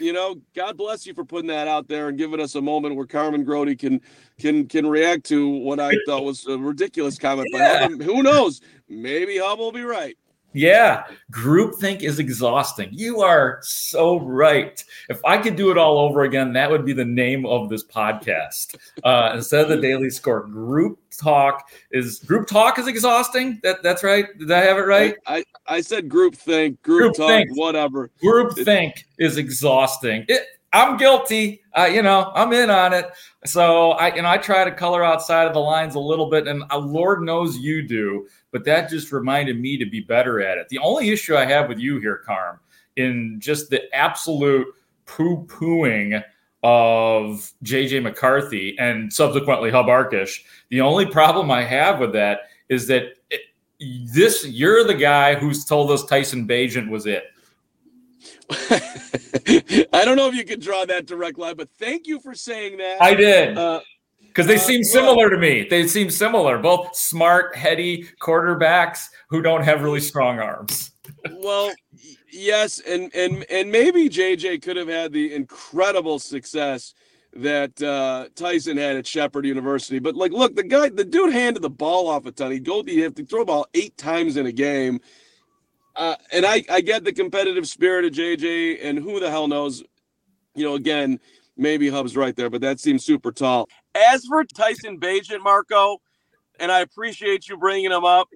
you 0.00 0.12
know, 0.12 0.36
God 0.54 0.76
bless 0.76 1.06
you 1.06 1.14
for 1.14 1.24
putting 1.24 1.48
that 1.48 1.66
out 1.66 1.88
there 1.88 2.08
and 2.08 2.16
giving 2.16 2.40
us 2.40 2.54
a 2.54 2.62
moment 2.62 2.94
where 2.94 3.06
Carman 3.06 3.42
Grote 3.42 3.76
can 3.78 4.00
can 4.38 4.68
can 4.68 4.86
react 4.86 5.24
to 5.26 5.48
what 5.48 5.80
I 5.80 5.96
thought 6.06 6.22
was 6.22 6.46
a 6.46 6.56
ridiculous 6.56 7.18
comment. 7.18 7.48
Yeah. 7.52 7.88
But 7.88 8.04
who 8.04 8.22
knows? 8.22 8.60
Maybe 8.88 9.38
Hub 9.38 9.58
will 9.58 9.72
be 9.72 9.82
right. 9.82 10.16
Yeah, 10.56 11.04
groupthink 11.30 12.00
is 12.00 12.18
exhausting. 12.18 12.88
You 12.90 13.20
are 13.20 13.58
so 13.62 14.18
right. 14.18 14.82
If 15.10 15.22
I 15.22 15.36
could 15.36 15.54
do 15.54 15.70
it 15.70 15.76
all 15.76 15.98
over 15.98 16.22
again, 16.22 16.54
that 16.54 16.70
would 16.70 16.82
be 16.82 16.94
the 16.94 17.04
name 17.04 17.44
of 17.44 17.68
this 17.68 17.84
podcast. 17.84 18.74
Uh, 19.04 19.32
instead 19.34 19.60
of 19.60 19.68
the 19.68 19.76
daily 19.76 20.08
score, 20.08 20.46
group 20.46 20.98
talk 21.14 21.68
is 21.90 22.20
group 22.20 22.48
talk 22.48 22.78
is 22.78 22.86
exhausting. 22.86 23.60
That 23.62 23.82
that's 23.82 24.02
right. 24.02 24.26
Did 24.38 24.50
I 24.50 24.60
have 24.60 24.78
it 24.78 24.86
right? 24.86 25.16
I, 25.26 25.44
I 25.66 25.82
said 25.82 26.08
groupthink, 26.08 26.80
group, 26.80 27.14
group 27.14 27.16
talk, 27.16 27.28
think. 27.28 27.50
whatever. 27.58 28.10
Groupthink 28.24 29.04
is 29.18 29.36
exhausting. 29.36 30.24
It, 30.26 30.42
I'm 30.72 30.96
guilty. 30.96 31.62
Uh, 31.76 31.88
you 31.90 32.02
know, 32.02 32.32
I'm 32.34 32.52
in 32.52 32.70
on 32.70 32.92
it. 32.92 33.10
So 33.44 33.92
I, 33.92 34.14
you 34.14 34.22
know, 34.22 34.28
I 34.28 34.38
try 34.38 34.64
to 34.64 34.72
color 34.72 35.04
outside 35.04 35.46
of 35.46 35.54
the 35.54 35.60
lines 35.60 35.94
a 35.94 36.00
little 36.00 36.28
bit, 36.28 36.48
and 36.48 36.64
uh, 36.70 36.78
Lord 36.78 37.22
knows 37.22 37.56
you 37.56 37.86
do 37.86 38.26
but 38.56 38.64
that 38.64 38.88
just 38.88 39.12
reminded 39.12 39.60
me 39.60 39.76
to 39.76 39.84
be 39.84 40.00
better 40.00 40.40
at 40.40 40.56
it. 40.56 40.70
The 40.70 40.78
only 40.78 41.10
issue 41.10 41.36
I 41.36 41.44
have 41.44 41.68
with 41.68 41.78
you 41.78 42.00
here, 42.00 42.22
Carm, 42.24 42.58
in 42.96 43.38
just 43.38 43.68
the 43.68 43.82
absolute 43.94 44.66
poo 45.04 45.44
pooing 45.44 46.24
of 46.62 47.52
JJ 47.64 48.02
McCarthy 48.02 48.74
and 48.78 49.12
subsequently 49.12 49.70
Hub 49.70 49.88
Arkush, 49.88 50.40
the 50.70 50.80
only 50.80 51.04
problem 51.04 51.50
I 51.50 51.64
have 51.64 52.00
with 52.00 52.14
that 52.14 52.48
is 52.70 52.86
that 52.86 53.18
it, 53.28 53.42
this 53.78 54.46
you're 54.46 54.84
the 54.84 54.94
guy 54.94 55.34
who's 55.34 55.66
told 55.66 55.90
us 55.90 56.06
Tyson 56.06 56.48
Bagent 56.48 56.88
was 56.88 57.04
it. 57.04 57.24
I 59.96 60.04
don't 60.04 60.16
know 60.16 60.28
if 60.28 60.34
you 60.34 60.44
could 60.44 60.60
draw 60.60 60.84
that 60.84 61.06
direct 61.06 61.38
line, 61.38 61.56
but 61.56 61.70
thank 61.78 62.06
you 62.06 62.20
for 62.20 62.34
saying 62.34 62.78
that. 62.78 63.00
I 63.00 63.14
did. 63.14 63.56
Uh, 63.56 63.80
because 64.36 64.46
they 64.46 64.56
uh, 64.56 64.58
seem 64.58 64.84
similar 64.84 65.30
to 65.30 65.38
me. 65.38 65.66
They 65.68 65.86
seem 65.86 66.10
similar, 66.10 66.58
both 66.58 66.94
smart, 66.94 67.56
heady 67.56 68.06
quarterbacks 68.20 69.06
who 69.30 69.40
don't 69.40 69.62
have 69.62 69.82
really 69.82 70.00
strong 70.00 70.38
arms. 70.40 70.92
well, 71.30 71.72
yes, 72.30 72.78
and 72.80 73.10
and 73.14 73.46
and 73.50 73.72
maybe 73.72 74.10
JJ 74.10 74.60
could 74.60 74.76
have 74.76 74.88
had 74.88 75.12
the 75.12 75.34
incredible 75.34 76.18
success 76.18 76.92
that 77.32 77.80
uh, 77.82 78.28
Tyson 78.34 78.76
had 78.76 78.96
at 78.96 79.06
Shepherd 79.06 79.46
University. 79.46 79.98
But 79.98 80.16
like, 80.16 80.32
look, 80.32 80.54
the 80.54 80.62
guy, 80.62 80.88
the 80.88 81.04
dude 81.04 81.32
handed 81.32 81.62
the 81.62 81.70
ball 81.70 82.08
off 82.08 82.26
a 82.26 82.32
ton. 82.32 82.52
He'd 82.52 82.64
go, 82.64 82.82
he'd 82.82 83.00
have 83.00 83.14
to 83.14 83.24
throw 83.24 83.40
the 83.40 83.46
ball 83.46 83.66
eight 83.74 83.96
times 83.96 84.36
in 84.36 84.46
a 84.46 84.52
game. 84.52 85.00
Uh, 85.96 86.16
and 86.32 86.44
I, 86.44 86.62
I 86.70 86.80
get 86.82 87.04
the 87.04 87.12
competitive 87.12 87.66
spirit 87.66 88.04
of 88.04 88.12
JJ, 88.12 88.78
and 88.82 88.98
who 88.98 89.18
the 89.18 89.30
hell 89.30 89.48
knows, 89.48 89.82
you 90.54 90.64
know, 90.64 90.74
again, 90.74 91.18
maybe 91.56 91.88
Hub's 91.88 92.16
right 92.16 92.36
there, 92.36 92.50
but 92.50 92.60
that 92.60 92.80
seems 92.80 93.04
super 93.04 93.32
tall. 93.32 93.68
As 93.94 94.26
for 94.26 94.44
Tyson 94.44 95.00
Bagent, 95.00 95.42
Marco, 95.42 95.98
and 96.60 96.70
I 96.70 96.80
appreciate 96.80 97.48
you 97.48 97.56
bringing 97.56 97.92
him 97.92 98.04
up. 98.04 98.28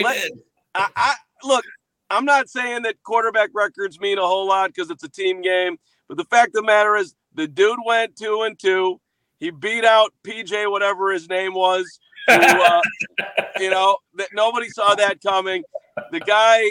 Let, 0.00 0.30
I, 0.74 0.88
I, 0.94 1.14
look, 1.42 1.64
I'm 2.10 2.24
not 2.24 2.48
saying 2.48 2.82
that 2.82 3.02
quarterback 3.02 3.50
records 3.52 3.98
mean 3.98 4.18
a 4.18 4.26
whole 4.26 4.46
lot 4.46 4.72
because 4.72 4.90
it's 4.90 5.02
a 5.02 5.08
team 5.08 5.42
game, 5.42 5.78
but 6.06 6.16
the 6.16 6.24
fact 6.24 6.48
of 6.48 6.54
the 6.54 6.62
matter 6.62 6.96
is, 6.96 7.14
the 7.34 7.46
dude 7.46 7.78
went 7.84 8.16
two 8.16 8.42
and 8.42 8.58
two. 8.58 9.00
He 9.38 9.50
beat 9.50 9.84
out 9.84 10.12
PJ, 10.24 10.70
whatever 10.70 11.12
his 11.12 11.28
name 11.28 11.54
was. 11.54 12.00
Who, 12.26 12.34
uh, 12.34 12.80
you 13.60 13.70
know, 13.70 13.98
that 14.16 14.28
nobody 14.32 14.68
saw 14.68 14.94
that 14.96 15.20
coming. 15.20 15.62
The 16.10 16.20
guy, 16.20 16.68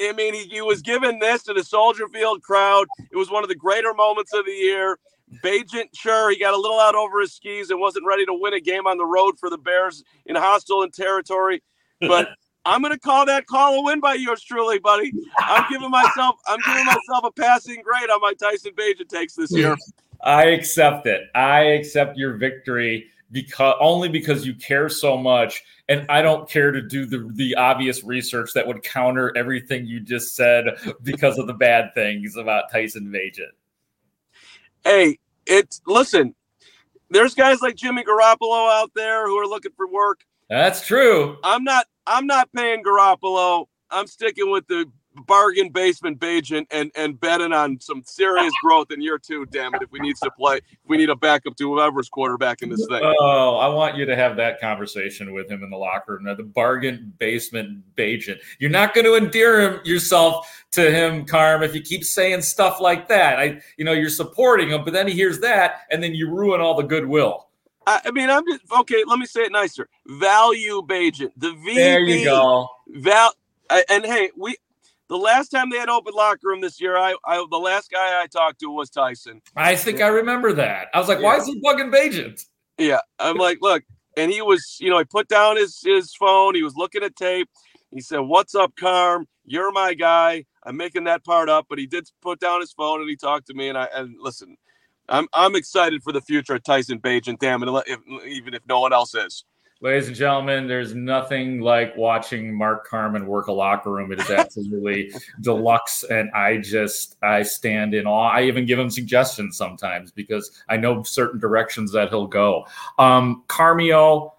I 0.00 0.12
mean, 0.12 0.34
he, 0.34 0.44
he 0.44 0.62
was 0.62 0.82
given 0.82 1.18
this 1.18 1.42
to 1.44 1.52
the 1.52 1.62
Soldier 1.62 2.08
Field 2.08 2.42
crowd. 2.42 2.86
It 3.10 3.16
was 3.16 3.30
one 3.30 3.42
of 3.42 3.48
the 3.48 3.54
greater 3.54 3.92
moments 3.94 4.32
of 4.32 4.46
the 4.46 4.52
year. 4.52 4.98
Bagent, 5.44 5.88
sure, 5.94 6.30
he 6.30 6.38
got 6.38 6.54
a 6.54 6.56
little 6.56 6.80
out 6.80 6.94
over 6.94 7.20
his 7.20 7.34
skis 7.34 7.70
and 7.70 7.78
wasn't 7.78 8.06
ready 8.06 8.26
to 8.26 8.34
win 8.34 8.54
a 8.54 8.60
game 8.60 8.86
on 8.86 8.96
the 8.96 9.06
road 9.06 9.38
for 9.38 9.48
the 9.48 9.58
Bears 9.58 10.02
in 10.26 10.34
hostile 10.34 10.88
territory. 10.90 11.62
But 12.00 12.30
I'm 12.64 12.82
going 12.82 12.92
to 12.92 12.98
call 12.98 13.26
that 13.26 13.46
call 13.46 13.78
a 13.78 13.84
win 13.84 14.00
by 14.00 14.14
yours 14.14 14.42
truly, 14.42 14.78
buddy. 14.78 15.12
I'm 15.38 15.64
giving 15.70 15.90
myself 15.90 16.36
I'm 16.46 16.58
giving 16.66 16.84
myself 16.84 17.24
a 17.24 17.32
passing 17.32 17.82
grade 17.82 18.10
on 18.10 18.20
my 18.20 18.34
Tyson 18.34 18.72
Bagent 18.76 19.08
takes 19.08 19.34
this 19.34 19.52
year. 19.52 19.76
I 20.22 20.44
accept 20.46 21.06
it. 21.06 21.28
I 21.34 21.60
accept 21.60 22.18
your 22.18 22.34
victory 22.34 23.06
because 23.32 23.76
only 23.80 24.08
because 24.08 24.46
you 24.46 24.54
care 24.54 24.88
so 24.88 25.16
much 25.16 25.62
and 25.88 26.06
I 26.08 26.22
don't 26.22 26.48
care 26.48 26.70
to 26.70 26.80
do 26.80 27.06
the 27.06 27.30
the 27.34 27.56
obvious 27.56 28.02
research 28.04 28.52
that 28.54 28.66
would 28.66 28.82
counter 28.82 29.36
everything 29.36 29.86
you 29.86 30.00
just 30.00 30.34
said 30.36 30.66
because 31.02 31.38
of 31.38 31.46
the 31.46 31.54
bad 31.54 31.92
things 31.94 32.36
about 32.36 32.70
Tyson 32.70 33.12
Bagent. 33.12 33.52
Hey, 34.84 35.18
it's 35.46 35.80
listen, 35.86 36.34
there's 37.10 37.34
guys 37.34 37.60
like 37.60 37.76
Jimmy 37.76 38.04
Garoppolo 38.04 38.70
out 38.70 38.92
there 38.94 39.26
who 39.26 39.36
are 39.38 39.46
looking 39.46 39.72
for 39.76 39.88
work. 39.88 40.20
That's 40.48 40.86
true. 40.86 41.38
I'm 41.44 41.64
not 41.64 41.86
I'm 42.06 42.26
not 42.26 42.48
paying 42.54 42.82
Garoppolo. 42.82 43.66
I'm 43.90 44.06
sticking 44.06 44.50
with 44.50 44.66
the 44.68 44.86
bargain 45.26 45.70
basement 45.70 46.18
Bagent 46.18 46.66
and 46.70 46.90
and 46.94 47.18
betting 47.18 47.52
on 47.52 47.80
some 47.80 48.02
serious 48.04 48.52
growth 48.64 48.90
in 48.90 49.00
year 49.00 49.18
two. 49.18 49.46
Damn 49.46 49.74
it! 49.74 49.82
If 49.82 49.90
we 49.90 50.00
need 50.00 50.16
to 50.16 50.30
play, 50.32 50.56
if 50.56 50.78
we 50.86 50.96
need 50.96 51.10
a 51.10 51.16
backup 51.16 51.56
to 51.56 51.68
whoever's 51.68 52.08
quarterback 52.08 52.62
in 52.62 52.70
this 52.70 52.86
thing. 52.88 53.00
Oh, 53.02 53.56
I 53.56 53.68
want 53.68 53.96
you 53.96 54.04
to 54.06 54.16
have 54.16 54.36
that 54.36 54.60
conversation 54.60 55.32
with 55.32 55.50
him 55.50 55.62
in 55.62 55.70
the 55.70 55.76
locker 55.76 56.14
room. 56.14 56.24
The 56.36 56.42
bargain 56.42 57.12
basement 57.18 57.82
Bagent. 57.96 58.38
You're 58.58 58.70
not 58.70 58.94
going 58.94 59.04
to 59.04 59.16
endear 59.16 59.60
him 59.60 59.80
yourself 59.84 60.64
to 60.72 60.90
him, 60.90 61.24
Carm, 61.24 61.62
if 61.62 61.74
you 61.74 61.80
keep 61.80 62.04
saying 62.04 62.42
stuff 62.42 62.80
like 62.80 63.08
that. 63.08 63.38
I, 63.38 63.60
you 63.76 63.84
know, 63.84 63.92
you're 63.92 64.08
supporting 64.08 64.70
him, 64.70 64.84
but 64.84 64.92
then 64.92 65.08
he 65.08 65.14
hears 65.14 65.40
that, 65.40 65.82
and 65.90 66.02
then 66.02 66.14
you 66.14 66.30
ruin 66.30 66.60
all 66.60 66.74
the 66.74 66.84
goodwill. 66.84 67.48
I, 67.86 68.00
I 68.06 68.10
mean, 68.10 68.30
I'm 68.30 68.44
just 68.46 68.60
okay. 68.80 69.02
Let 69.06 69.18
me 69.18 69.26
say 69.26 69.42
it 69.42 69.52
nicer. 69.52 69.88
Value 70.06 70.82
Bagent. 70.82 71.32
The 71.36 71.48
VB. 71.48 71.74
There 71.74 72.00
you 72.00 72.24
go. 72.24 72.68
Val. 72.88 73.32
And 73.88 74.04
hey, 74.04 74.30
we 74.36 74.56
the 75.10 75.18
last 75.18 75.48
time 75.48 75.70
they 75.70 75.76
had 75.76 75.88
open 75.88 76.14
locker 76.14 76.40
room 76.44 76.60
this 76.60 76.80
year, 76.80 76.96
I, 76.96 77.16
I 77.26 77.44
the 77.50 77.58
last 77.58 77.90
guy 77.90 78.22
I 78.22 78.28
talked 78.28 78.60
to 78.60 78.70
was 78.70 78.88
Tyson. 78.88 79.42
I 79.56 79.74
think 79.74 80.00
I 80.00 80.06
remember 80.06 80.52
that. 80.52 80.86
I 80.94 80.98
was 81.00 81.08
like, 81.08 81.18
yeah. 81.18 81.24
why 81.24 81.36
is 81.36 81.46
he 81.46 81.60
bugging 81.60 81.92
Bagent? 81.92 82.46
Yeah, 82.78 83.00
I'm 83.18 83.36
like, 83.36 83.58
look, 83.60 83.82
and 84.16 84.30
he 84.30 84.40
was, 84.40 84.78
you 84.80 84.88
know, 84.88 84.98
he 84.98 85.04
put 85.04 85.28
down 85.28 85.56
his 85.56 85.80
his 85.84 86.14
phone. 86.14 86.54
He 86.54 86.62
was 86.62 86.76
looking 86.76 87.02
at 87.02 87.16
tape. 87.16 87.50
He 87.90 88.00
said, 88.00 88.20
"What's 88.20 88.54
up, 88.54 88.76
Carm? 88.76 89.26
You're 89.44 89.72
my 89.72 89.94
guy." 89.94 90.46
I'm 90.62 90.76
making 90.76 91.04
that 91.04 91.24
part 91.24 91.48
up, 91.48 91.66
but 91.68 91.78
he 91.78 91.86
did 91.86 92.08
put 92.20 92.38
down 92.38 92.60
his 92.60 92.72
phone 92.72 93.00
and 93.00 93.08
he 93.08 93.16
talked 93.16 93.46
to 93.48 93.54
me. 93.54 93.68
And 93.68 93.76
I 93.76 93.88
and 93.94 94.14
listen, 94.20 94.56
I'm 95.08 95.26
I'm 95.32 95.56
excited 95.56 96.02
for 96.02 96.12
the 96.12 96.20
future 96.20 96.54
of 96.54 96.62
Tyson 96.62 97.00
Bagent. 97.00 97.40
Damn 97.40 97.62
it, 97.64 97.98
even 98.26 98.54
if 98.54 98.62
no 98.68 98.80
one 98.80 98.92
else 98.92 99.14
is. 99.14 99.44
Ladies 99.82 100.08
and 100.08 100.16
gentlemen, 100.16 100.66
there's 100.66 100.94
nothing 100.94 101.60
like 101.60 101.96
watching 101.96 102.54
Mark 102.54 102.86
Carman 102.86 103.26
work 103.26 103.46
a 103.46 103.52
locker 103.52 103.90
room. 103.90 104.12
It 104.12 104.20
is 104.20 104.30
absolutely 104.30 105.10
deluxe, 105.40 106.04
and 106.04 106.30
I 106.32 106.58
just 106.58 107.16
I 107.22 107.40
stand 107.42 107.94
in 107.94 108.06
awe. 108.06 108.28
I 108.28 108.42
even 108.42 108.66
give 108.66 108.78
him 108.78 108.90
suggestions 108.90 109.56
sometimes 109.56 110.12
because 110.12 110.50
I 110.68 110.76
know 110.76 111.02
certain 111.02 111.40
directions 111.40 111.92
that 111.92 112.10
he'll 112.10 112.26
go. 112.26 112.66
Um, 112.98 113.42
Carmio, 113.46 114.32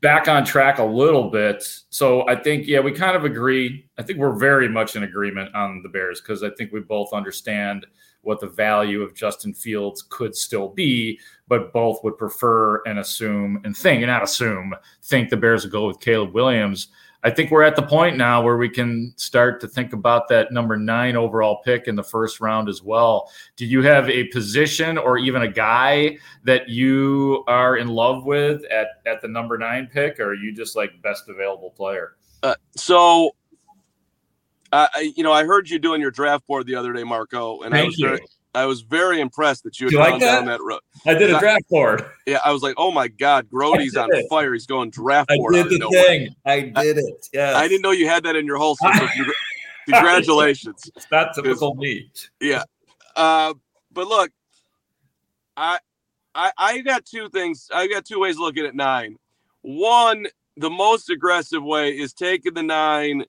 back 0.00 0.28
on 0.28 0.44
track 0.44 0.78
a 0.78 0.84
little 0.84 1.30
bit. 1.30 1.64
So 1.90 2.28
I 2.28 2.34
think 2.34 2.66
yeah, 2.66 2.80
we 2.80 2.92
kind 2.92 3.16
of 3.16 3.24
agree. 3.24 3.88
I 3.98 4.02
think 4.02 4.18
we're 4.18 4.38
very 4.38 4.68
much 4.68 4.96
in 4.96 5.04
agreement 5.04 5.54
on 5.54 5.82
the 5.82 5.88
Bears 5.88 6.20
because 6.20 6.42
I 6.42 6.50
think 6.50 6.72
we 6.72 6.80
both 6.80 7.12
understand 7.12 7.86
what 8.22 8.40
the 8.40 8.48
value 8.48 9.02
of 9.02 9.14
Justin 9.14 9.52
Fields 9.52 10.04
could 10.08 10.34
still 10.34 10.68
be, 10.68 11.18
but 11.48 11.72
both 11.72 12.02
would 12.04 12.16
prefer 12.16 12.82
and 12.84 12.98
assume 12.98 13.60
and 13.64 13.76
think, 13.76 14.02
and 14.02 14.10
not 14.10 14.22
assume, 14.22 14.74
think 15.02 15.28
the 15.28 15.36
Bears 15.36 15.64
would 15.64 15.72
go 15.72 15.86
with 15.86 16.00
Caleb 16.00 16.32
Williams. 16.32 16.88
I 17.24 17.30
think 17.30 17.50
we're 17.50 17.62
at 17.62 17.76
the 17.76 17.82
point 17.82 18.16
now 18.16 18.42
where 18.42 18.56
we 18.56 18.68
can 18.68 19.14
start 19.16 19.60
to 19.60 19.68
think 19.68 19.92
about 19.92 20.28
that 20.28 20.50
number 20.50 20.76
nine 20.76 21.14
overall 21.14 21.62
pick 21.64 21.86
in 21.86 21.94
the 21.94 22.02
first 22.02 22.40
round 22.40 22.68
as 22.68 22.82
well. 22.82 23.30
Do 23.56 23.64
you 23.64 23.82
have 23.82 24.10
a 24.10 24.24
position 24.24 24.98
or 24.98 25.18
even 25.18 25.42
a 25.42 25.48
guy 25.48 26.18
that 26.42 26.68
you 26.68 27.44
are 27.46 27.76
in 27.76 27.88
love 27.88 28.24
with 28.24 28.64
at, 28.64 28.88
at 29.06 29.20
the 29.20 29.28
number 29.28 29.56
nine 29.56 29.88
pick, 29.92 30.18
or 30.18 30.30
are 30.30 30.34
you 30.34 30.52
just 30.52 30.74
like 30.74 30.90
best 31.02 31.28
available 31.28 31.70
player? 31.70 32.16
Uh, 32.42 32.56
so 32.76 33.36
I, 34.72 35.12
you 35.16 35.22
know, 35.22 35.32
I 35.32 35.44
heard 35.44 35.68
you 35.68 35.78
doing 35.78 36.00
your 36.00 36.10
draft 36.10 36.46
board 36.46 36.66
the 36.66 36.74
other 36.74 36.92
day, 36.92 37.04
Marco, 37.04 37.60
and 37.60 37.72
Thank 37.72 37.82
I 37.82 37.86
was 37.86 37.98
you. 37.98 38.08
very, 38.08 38.20
I 38.54 38.66
was 38.66 38.82
very 38.82 39.20
impressed 39.20 39.64
that 39.64 39.80
you 39.80 39.86
had 39.86 39.92
you 39.92 39.98
gone 39.98 40.10
like 40.12 40.20
that? 40.20 40.34
down 40.34 40.46
that 40.46 40.60
road. 40.62 40.80
I 41.06 41.14
did 41.14 41.30
a 41.34 41.38
draft 41.38 41.68
board. 41.70 42.04
Yeah, 42.26 42.40
I 42.44 42.52
was 42.52 42.62
like, 42.62 42.74
oh 42.76 42.90
my 42.90 43.08
god, 43.08 43.48
Grote's 43.50 43.96
on 43.96 44.12
it. 44.12 44.26
fire. 44.28 44.52
He's 44.52 44.66
going 44.66 44.90
draft 44.90 45.30
I 45.30 45.36
board. 45.36 45.54
did 45.54 45.70
the 45.70 45.88
thing. 46.06 46.34
I 46.44 46.60
did 46.82 46.98
it. 46.98 47.28
Yeah. 47.32 47.56
I 47.56 47.66
didn't 47.66 47.82
know 47.82 47.92
you 47.92 48.08
had 48.08 48.24
that 48.24 48.36
in 48.36 48.44
your 48.46 48.58
holster. 48.58 48.88
So 48.94 49.06
congr- 49.06 49.32
congratulations. 49.88 50.90
It's 50.94 51.10
not 51.10 51.34
typical 51.34 51.74
me. 51.74 52.10
Yeah. 52.40 52.64
Uh, 53.16 53.54
but 53.90 54.06
look, 54.06 54.30
I, 55.56 55.78
I, 56.34 56.52
I 56.58 56.78
got 56.80 57.04
two 57.06 57.28
things. 57.30 57.68
I 57.72 57.86
got 57.86 58.04
two 58.04 58.20
ways 58.20 58.36
of 58.36 58.40
looking 58.40 58.66
at 58.66 58.74
nine. 58.74 59.16
One, 59.62 60.26
the 60.56 60.70
most 60.70 61.08
aggressive 61.08 61.62
way 61.62 61.90
is 61.90 62.12
taking 62.12 62.54
the 62.54 62.62
nine 62.62 63.24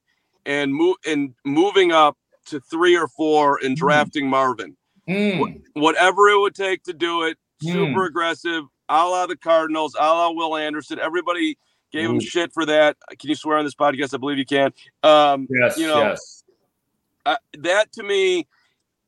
and 0.45 0.73
move 0.73 0.97
and 1.05 1.33
moving 1.45 1.91
up 1.93 2.17
to 2.47 2.59
three 2.59 2.97
or 2.97 3.07
four 3.07 3.59
and 3.63 3.77
drafting 3.77 4.29
Marvin. 4.29 4.75
Mm. 5.07 5.61
Whatever 5.73 6.29
it 6.29 6.39
would 6.39 6.55
take 6.55 6.83
to 6.83 6.93
do 6.93 7.23
it, 7.23 7.37
Hmm. 7.61 7.71
super 7.71 8.05
aggressive, 8.05 8.63
a 8.89 9.07
la 9.07 9.25
the 9.25 9.37
Cardinals, 9.37 9.95
a 9.99 10.03
la 10.03 10.31
Will 10.31 10.55
Anderson. 10.57 10.99
Everybody 10.99 11.57
gave 11.91 12.09
him 12.09 12.19
shit 12.19 12.51
for 12.53 12.65
that. 12.65 12.97
Can 13.19 13.29
you 13.29 13.35
swear 13.35 13.57
on 13.57 13.63
this 13.65 13.75
podcast? 13.75 14.13
I 14.13 14.17
believe 14.17 14.37
you 14.37 14.45
can. 14.45 14.73
Um, 15.03 15.47
Yes. 15.49 15.77
you 15.77 15.87
know, 15.87 15.99
yes. 16.01 16.43
uh, 17.25 17.35
that 17.59 17.91
to 17.93 18.03
me, 18.03 18.47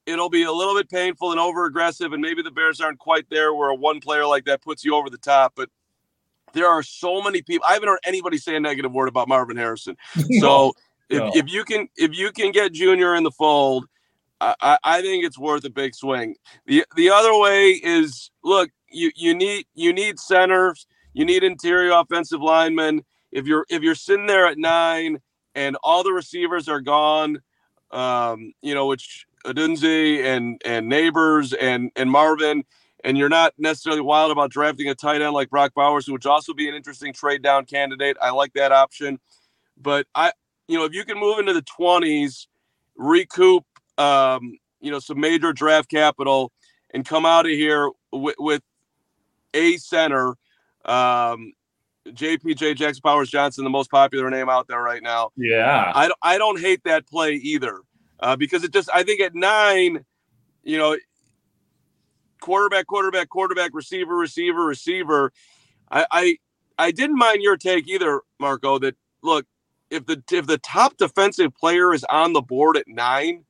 it'll 0.06 0.30
be 0.30 0.44
a 0.44 0.52
little 0.52 0.76
bit 0.76 0.90
painful 0.90 1.32
and 1.32 1.40
over 1.40 1.66
aggressive, 1.66 2.14
and 2.14 2.22
maybe 2.22 2.42
the 2.42 2.52
Bears 2.52 2.80
aren't 2.80 3.00
quite 3.00 3.30
there 3.30 3.54
where 3.54 3.70
a 3.70 3.76
one 3.76 4.00
player 4.00 4.26
like 4.26 4.46
that 4.46 4.62
puts 4.62 4.86
you 4.86 4.96
over 4.96 5.10
the 5.10 5.18
top. 5.18 5.54
But 5.56 5.70
there 6.54 6.68
are 6.68 6.84
so 6.84 7.22
many 7.22 7.42
people. 7.42 7.66
I 7.68 7.74
haven't 7.74 7.90
heard 7.90 8.00
anybody 8.06 8.38
say 8.38 8.56
a 8.56 8.60
negative 8.60 8.92
word 8.94 9.08
about 9.10 9.28
Marvin 9.28 9.58
Harrison. 9.58 9.98
So 10.40 10.74
if, 11.10 11.20
No. 11.20 11.32
if 11.34 11.52
you 11.52 11.64
can 11.66 11.90
if 11.98 12.16
you 12.16 12.32
can 12.32 12.52
get 12.52 12.72
Junior 12.72 13.16
in 13.16 13.24
the 13.24 13.32
fold, 13.32 13.86
I, 14.42 14.78
I, 14.84 15.02
think 15.02 15.24
it's 15.24 15.40
worth 15.40 15.64
a 15.66 15.70
big 15.70 15.96
swing. 15.96 16.36
the 16.66 16.86
The 16.96 17.10
other 17.10 17.38
way 17.38 17.72
is 17.72 18.32
look 18.44 18.70
you 18.90 19.12
you 19.16 19.34
need 19.34 19.66
you 19.74 19.94
need 19.94 20.20
centers, 20.20 20.88
you 21.14 21.26
need 21.26 21.44
interior 21.44 21.92
offensive 21.92 22.42
linemen. 22.42 23.04
If 23.32 23.46
you're 23.46 23.66
if 23.70 23.82
you're 23.82 23.96
sitting 23.96 24.28
there 24.28 24.48
at 24.48 24.58
nine 24.58 25.20
and 25.54 25.78
all 25.84 26.04
the 26.04 26.12
receivers 26.12 26.68
are 26.68 26.82
gone, 26.82 27.42
um, 27.92 28.54
you 28.62 28.74
know 28.74 28.88
which 28.88 29.26
Odunze 29.46 30.24
and 30.24 30.62
and 30.66 30.92
Nabers 30.92 31.54
and 31.60 31.92
and 31.96 32.12
Marvin. 32.12 32.64
And 33.04 33.20
you're 33.20 33.30
not 33.30 33.54
necessarily 33.60 34.02
wild 34.02 34.32
about 34.32 34.50
drafting 34.50 34.90
a 34.90 34.96
tight 34.96 35.22
end 35.22 35.34
like 35.34 35.52
Brock 35.52 35.74
Bowers, 35.76 36.08
which 36.08 36.26
would 36.26 36.32
also 36.32 36.56
be 36.56 36.68
an 36.68 36.74
interesting 36.74 37.14
trade 37.14 37.44
down 37.44 37.66
candidate. 37.66 38.18
I 38.20 38.32
like 38.32 38.54
that 38.54 38.72
option. 38.72 39.20
But 39.78 40.08
I, 40.16 40.32
you 40.68 40.80
know, 40.80 40.86
if 40.86 40.94
you 40.94 41.06
can 41.06 41.20
move 41.20 41.38
into 41.38 41.54
the 41.54 41.62
20s, 41.62 42.48
recoup, 42.96 43.64
um, 43.98 44.58
you 44.82 44.92
know, 44.92 45.00
some 45.00 45.20
major 45.20 45.54
draft 45.54 45.90
capital 45.90 46.52
and 46.94 47.06
come 47.06 47.26
out 47.26 47.46
of 47.46 47.52
here 47.52 47.90
with, 48.12 48.36
with 48.38 48.62
a 49.54 49.78
center, 49.78 50.36
um, 50.86 51.54
JPJ 52.08 52.76
Jackson 52.76 53.02
Powers 53.02 53.30
Johnson, 53.30 53.64
the 53.64 53.70
most 53.70 53.90
popular 53.90 54.30
name 54.30 54.50
out 54.50 54.68
there 54.68 54.82
right 54.82 55.02
now. 55.02 55.32
Yeah. 55.36 55.92
I, 55.96 56.08
don't- 56.08 56.20
I 56.22 56.38
don't 56.38 56.60
hate 56.60 56.84
that 56.84 57.08
play 57.08 57.34
either 57.34 57.80
uh, 58.20 58.36
because 58.36 58.64
it 58.64 58.72
just, 58.72 58.90
I 58.94 59.04
think 59.04 59.22
at 59.22 59.34
nine, 59.34 60.06
you 60.64 60.78
know, 60.78 60.98
quarterback, 62.42 62.88
quarterback, 62.88 63.30
quarterback, 63.30 63.72
receiver, 63.74 64.16
receiver, 64.16 64.66
receiver. 64.66 65.32
I, 65.92 66.06
I, 66.12 66.38
I 66.78 66.92
didn't 66.92 67.18
mind 67.18 67.42
your 67.42 67.58
take 67.58 67.88
either, 67.88 68.22
Marco, 68.40 68.78
that 68.80 68.96
look, 69.24 69.46
if 69.90 70.06
the 70.08 70.22
if 70.32 70.48
the 70.48 70.58
top 70.58 70.98
defensive 70.98 71.54
player 71.56 71.94
is 71.94 72.04
on 72.10 72.34
the 72.34 72.42
board 72.42 72.76
at 72.76 72.88
nine, 72.88 73.46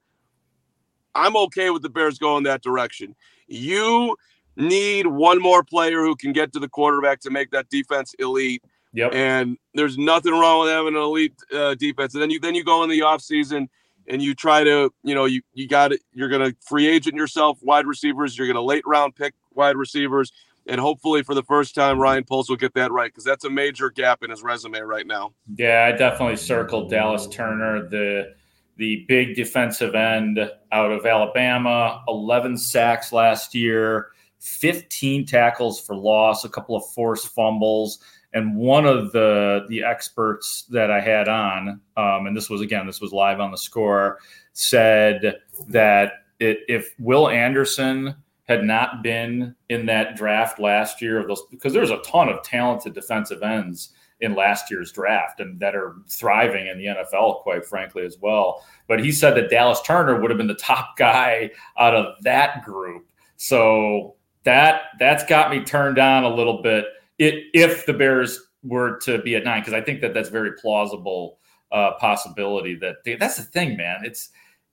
I'm 1.15 1.35
okay 1.37 1.69
with 1.69 1.81
the 1.81 1.89
Bears 1.89 2.19
going 2.19 2.43
that 2.43 2.61
direction. 2.61 3.15
You 3.47 4.15
need 4.57 5.07
one 5.07 5.41
more 5.41 5.63
player 5.63 6.03
who 6.03 6.15
can 6.15 6.33
get 6.33 6.53
to 6.53 6.59
the 6.59 6.69
quarterback 6.69 7.19
to 7.21 7.29
make 7.29 7.51
that 7.51 7.69
defense 7.69 8.13
elite. 8.19 8.63
Yep. 8.93 9.13
And 9.13 9.57
there's 9.73 9.97
nothing 9.97 10.31
wrong 10.31 10.61
with 10.61 10.69
having 10.69 10.95
an 10.95 11.01
elite 11.01 11.35
uh, 11.53 11.75
defense. 11.75 12.13
And 12.13 12.21
then 12.21 12.29
you 12.29 12.39
then 12.39 12.55
you 12.55 12.63
go 12.63 12.83
in 12.83 12.89
the 12.89 12.99
offseason 12.99 13.67
and 14.07 14.21
you 14.21 14.33
try 14.33 14.63
to, 14.63 14.93
you 15.03 15.15
know, 15.15 15.25
you 15.25 15.41
you 15.53 15.67
got 15.67 15.91
it. 15.91 16.01
You're 16.13 16.29
gonna 16.29 16.53
free 16.61 16.87
agent 16.87 17.15
yourself, 17.15 17.59
wide 17.61 17.87
receivers. 17.87 18.37
You're 18.37 18.47
gonna 18.47 18.61
late 18.61 18.83
round 18.85 19.15
pick 19.15 19.33
wide 19.53 19.75
receivers. 19.75 20.31
And 20.67 20.81
hopefully, 20.81 21.21
for 21.21 21.35
the 21.35 21.43
first 21.43 21.75
time, 21.75 21.99
Ryan 21.99 22.23
Poles 22.23 22.49
will 22.49 22.55
get 22.55 22.73
that 22.73 22.91
right 22.91 23.11
because 23.11 23.23
that's 23.23 23.45
a 23.45 23.49
major 23.49 23.91
gap 23.91 24.23
in 24.23 24.31
his 24.31 24.41
resume 24.41 24.79
right 24.79 25.05
now. 25.05 25.33
Yeah, 25.57 25.91
I 25.93 25.95
definitely 25.95 26.37
circled 26.37 26.89
Dallas 26.89 27.27
Turner, 27.27 27.87
the 27.87 28.33
the 28.77 29.05
big 29.07 29.35
defensive 29.35 29.95
end 29.95 30.39
out 30.71 30.91
of 30.91 31.05
Alabama, 31.05 32.03
11 32.07 32.57
sacks 32.57 33.13
last 33.13 33.55
year, 33.55 34.09
15 34.39 35.25
tackles 35.25 35.79
for 35.79 35.95
loss, 35.95 36.43
a 36.43 36.49
couple 36.49 36.75
of 36.75 36.85
forced 36.91 37.29
fumbles. 37.29 37.99
And 38.33 38.55
one 38.55 38.85
of 38.85 39.13
the 39.13 39.65
the 39.69 39.83
experts 39.83 40.65
that 40.69 40.91
I 40.91 40.99
had 40.99 41.29
on, 41.29 41.79
um, 41.95 42.27
and 42.27 42.35
this 42.35 42.49
was 42.49 42.59
again, 42.59 42.85
this 42.85 42.99
was 42.99 43.13
live 43.13 43.39
on 43.39 43.51
the 43.51 43.57
score, 43.57 44.19
said 44.51 45.39
that 45.69 46.11
it, 46.39 46.59
if 46.67 46.93
Will 46.99 47.29
Anderson 47.29 48.13
had 48.47 48.63
not 48.63 49.01
been 49.01 49.55
in 49.69 49.85
that 49.87 50.15
draft 50.15 50.59
last 50.59 51.01
year 51.01 51.19
of 51.19 51.27
those 51.27 51.43
because 51.49 51.73
there's 51.73 51.91
a 51.91 51.97
ton 51.99 52.29
of 52.29 52.43
talented 52.43 52.93
defensive 52.93 53.41
ends 53.41 53.93
in 54.21 54.33
last 54.33 54.71
year's 54.71 54.91
draft 54.91 55.39
and 55.39 55.59
that 55.59 55.75
are 55.75 55.95
thriving 56.07 56.67
in 56.67 56.77
the 56.77 56.85
NFL, 56.85 57.41
quite 57.41 57.65
frankly, 57.65 58.05
as 58.05 58.17
well. 58.21 58.63
But 58.87 59.03
he 59.03 59.11
said 59.11 59.35
that 59.35 59.49
Dallas 59.49 59.81
Turner 59.81 60.19
would 60.19 60.31
have 60.31 60.37
been 60.37 60.47
the 60.47 60.55
top 60.55 60.95
guy 60.97 61.51
out 61.77 61.93
of 61.95 62.15
that 62.23 62.63
group. 62.63 63.05
So 63.37 64.15
that 64.43 64.83
that's 64.99 65.25
got 65.25 65.51
me 65.51 65.63
turned 65.63 65.99
on 65.99 66.23
a 66.23 66.33
little 66.33 66.61
bit. 66.61 66.85
It, 67.17 67.45
if 67.53 67.85
the 67.85 67.93
Bears 67.93 68.39
were 68.63 68.97
to 68.99 69.21
be 69.21 69.35
at 69.35 69.43
nine, 69.43 69.61
because 69.61 69.73
I 69.73 69.81
think 69.81 70.01
that 70.01 70.13
that's 70.13 70.29
very 70.29 70.53
plausible 70.53 71.39
uh, 71.71 71.91
possibility. 71.99 72.75
That 72.75 72.97
they, 73.03 73.15
that's 73.15 73.37
the 73.37 73.43
thing, 73.43 73.75
man. 73.75 74.01
It's 74.03 74.29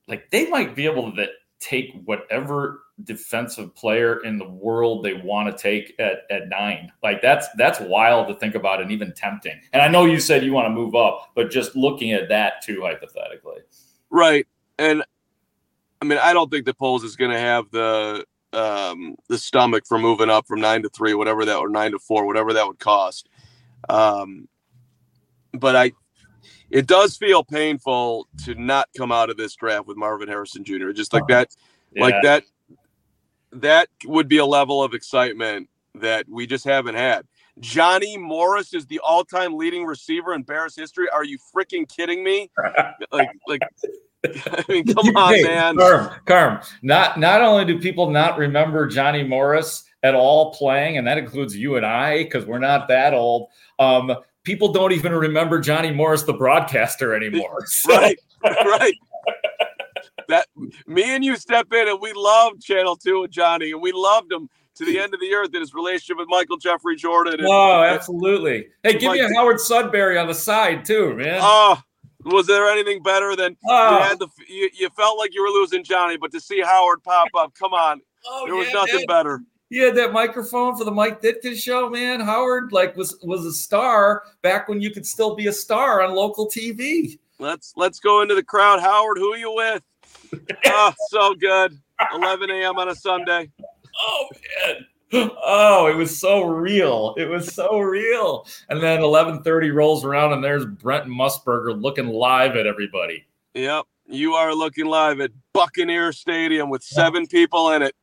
like 0.08 0.30
they 0.30 0.48
might 0.48 0.76
be 0.76 0.86
able 0.86 1.12
to 1.12 1.26
take 1.58 1.92
whatever 2.04 2.82
defensive 3.04 3.74
player 3.74 4.22
in 4.24 4.38
the 4.38 4.48
world 4.48 5.04
they 5.04 5.14
want 5.14 5.54
to 5.54 5.62
take 5.62 5.94
at, 5.98 6.22
at 6.30 6.48
nine. 6.48 6.92
Like 7.02 7.22
that's 7.22 7.48
that's 7.56 7.80
wild 7.80 8.28
to 8.28 8.34
think 8.34 8.54
about 8.54 8.80
and 8.80 8.90
even 8.90 9.12
tempting. 9.12 9.60
And 9.72 9.82
I 9.82 9.88
know 9.88 10.04
you 10.04 10.20
said 10.20 10.44
you 10.44 10.52
want 10.52 10.66
to 10.66 10.70
move 10.70 10.94
up, 10.94 11.30
but 11.34 11.50
just 11.50 11.76
looking 11.76 12.12
at 12.12 12.28
that 12.28 12.62
too 12.62 12.82
hypothetically. 12.82 13.60
Right. 14.10 14.46
And 14.78 15.02
I 16.00 16.04
mean, 16.04 16.18
I 16.22 16.32
don't 16.32 16.50
think 16.50 16.66
the 16.66 16.74
Poles 16.74 17.04
is 17.04 17.16
gonna 17.16 17.38
have 17.38 17.70
the 17.70 18.24
um 18.52 19.16
the 19.28 19.38
stomach 19.38 19.84
for 19.86 19.98
moving 19.98 20.30
up 20.30 20.46
from 20.46 20.60
nine 20.60 20.82
to 20.82 20.88
three, 20.90 21.14
whatever 21.14 21.44
that 21.44 21.56
or 21.56 21.68
nine 21.68 21.92
to 21.92 21.98
four, 21.98 22.26
whatever 22.26 22.52
that 22.52 22.66
would 22.66 22.78
cost. 22.78 23.28
Um 23.88 24.48
but 25.52 25.76
I 25.76 25.92
it 26.72 26.86
does 26.86 27.16
feel 27.16 27.44
painful 27.44 28.26
to 28.44 28.54
not 28.54 28.88
come 28.96 29.12
out 29.12 29.28
of 29.28 29.36
this 29.36 29.54
draft 29.54 29.86
with 29.86 29.98
Marvin 29.98 30.26
Harrison 30.26 30.64
Jr. 30.64 30.90
Just 30.92 31.12
like 31.12 31.26
that, 31.28 31.54
yeah. 31.94 32.02
like 32.02 32.14
that, 32.22 32.44
that 33.52 33.88
would 34.04 34.28
be 34.28 34.38
a 34.38 34.46
level 34.46 34.82
of 34.82 34.94
excitement 34.94 35.68
that 35.94 36.26
we 36.28 36.46
just 36.46 36.64
haven't 36.64 36.94
had. 36.94 37.26
Johnny 37.60 38.16
Morris 38.16 38.72
is 38.72 38.86
the 38.86 38.98
all-time 39.00 39.56
leading 39.56 39.84
receiver 39.84 40.32
in 40.34 40.42
Bears 40.42 40.74
history. 40.74 41.08
Are 41.10 41.24
you 41.24 41.38
freaking 41.54 41.86
kidding 41.88 42.24
me? 42.24 42.50
like, 43.12 43.28
like, 43.46 43.60
I 44.24 44.64
mean, 44.68 44.86
come 44.86 45.16
on, 45.16 45.34
hey, 45.34 45.42
man. 45.42 45.76
Carm, 45.76 46.10
Carm. 46.26 46.60
Not 46.82 47.18
not 47.18 47.42
only 47.42 47.64
do 47.64 47.78
people 47.78 48.10
not 48.10 48.38
remember 48.38 48.86
Johnny 48.86 49.22
Morris 49.22 49.84
at 50.02 50.14
all 50.14 50.52
playing, 50.54 50.96
and 50.96 51.06
that 51.06 51.18
includes 51.18 51.56
you 51.56 51.76
and 51.76 51.84
I, 51.84 52.24
because 52.24 52.46
we're 52.46 52.58
not 52.58 52.88
that 52.88 53.14
old. 53.14 53.48
Um, 53.78 54.16
people 54.44 54.72
don't 54.72 54.92
even 54.92 55.12
remember 55.12 55.60
Johnny 55.60 55.90
Morris, 55.90 56.22
the 56.22 56.32
broadcaster, 56.32 57.14
anymore. 57.14 57.64
So. 57.66 57.92
Right, 57.92 58.16
right. 58.44 58.94
That 60.28 60.46
me 60.86 61.14
and 61.14 61.24
you 61.24 61.36
step 61.36 61.72
in, 61.72 61.88
and 61.88 62.00
we 62.00 62.12
loved 62.14 62.62
Channel 62.62 62.96
Two 62.96 63.24
and 63.24 63.32
Johnny, 63.32 63.72
and 63.72 63.80
we 63.80 63.92
loved 63.92 64.32
him 64.32 64.48
to 64.76 64.84
the 64.84 64.98
end 64.98 65.12
of 65.14 65.20
the 65.20 65.32
earth 65.34 65.54
in 65.54 65.60
his 65.60 65.74
relationship 65.74 66.18
with 66.18 66.28
Michael 66.28 66.56
Jeffrey 66.56 66.96
Jordan. 66.96 67.34
And, 67.34 67.48
oh, 67.48 67.80
uh, 67.80 67.84
absolutely. 67.84 68.68
Hey, 68.82 68.98
give 68.98 69.12
me 69.12 69.20
a 69.20 69.28
Howard 69.34 69.56
Sudberry 69.58 70.20
on 70.20 70.26
the 70.26 70.34
side 70.34 70.84
too, 70.84 71.14
man. 71.14 71.40
Oh, 71.42 71.80
was 72.24 72.46
there 72.46 72.68
anything 72.68 73.02
better 73.02 73.36
than 73.36 73.56
oh. 73.68 73.90
you 73.90 73.96
ah. 73.96 74.08
had 74.08 74.18
the 74.18 74.28
you, 74.48 74.70
you, 74.78 74.88
felt 74.96 75.18
like 75.18 75.34
you 75.34 75.42
were 75.42 75.60
losing 75.60 75.84
Johnny, 75.84 76.16
but 76.16 76.32
to 76.32 76.40
see 76.40 76.60
Howard 76.60 77.02
pop 77.02 77.28
up, 77.36 77.54
come 77.54 77.74
on, 77.74 78.00
oh, 78.26 78.44
there 78.46 78.54
was 78.54 78.68
yeah, 78.68 78.72
nothing 78.74 78.96
man. 78.96 79.06
better 79.06 79.40
he 79.72 79.78
had 79.78 79.96
that 79.96 80.12
microphone 80.12 80.76
for 80.76 80.84
the 80.84 80.90
Mike 80.90 81.22
Ditka 81.22 81.56
show, 81.56 81.88
man. 81.88 82.20
Howard 82.20 82.72
like 82.72 82.94
was 82.94 83.18
was 83.22 83.46
a 83.46 83.52
star 83.52 84.24
back 84.42 84.68
when 84.68 84.82
you 84.82 84.90
could 84.90 85.06
still 85.06 85.34
be 85.34 85.46
a 85.46 85.52
star 85.52 86.02
on 86.02 86.14
local 86.14 86.46
TV. 86.46 87.18
Let's 87.38 87.72
let's 87.74 87.98
go 87.98 88.20
into 88.20 88.34
the 88.34 88.42
crowd. 88.42 88.80
Howard, 88.80 89.16
who 89.16 89.32
are 89.32 89.38
you 89.38 89.54
with? 89.54 89.82
Oh, 90.66 90.94
so 91.08 91.34
good. 91.34 91.78
11 92.14 92.50
a.m. 92.50 92.78
on 92.78 92.88
a 92.88 92.94
Sunday. 92.94 93.50
Oh 94.00 94.28
man. 94.66 94.86
Oh, 95.14 95.88
it 95.88 95.94
was 95.94 96.18
so 96.18 96.44
real. 96.44 97.14
It 97.18 97.28
was 97.28 97.54
so 97.54 97.78
real. 97.78 98.46
And 98.70 98.82
then 98.82 99.00
11:30 99.00 99.74
rolls 99.74 100.04
around 100.04 100.32
and 100.32 100.42
there's 100.42 100.64
Brent 100.64 101.06
Musburger 101.06 101.80
looking 101.80 102.08
live 102.08 102.56
at 102.56 102.66
everybody. 102.66 103.26
Yep. 103.54 103.84
You 104.06 104.32
are 104.32 104.54
looking 104.54 104.86
live 104.86 105.20
at 105.20 105.30
Buccaneer 105.52 106.12
Stadium 106.12 106.70
with 106.70 106.82
seven 106.82 107.26
people 107.26 107.72
in 107.72 107.82
it. 107.82 107.94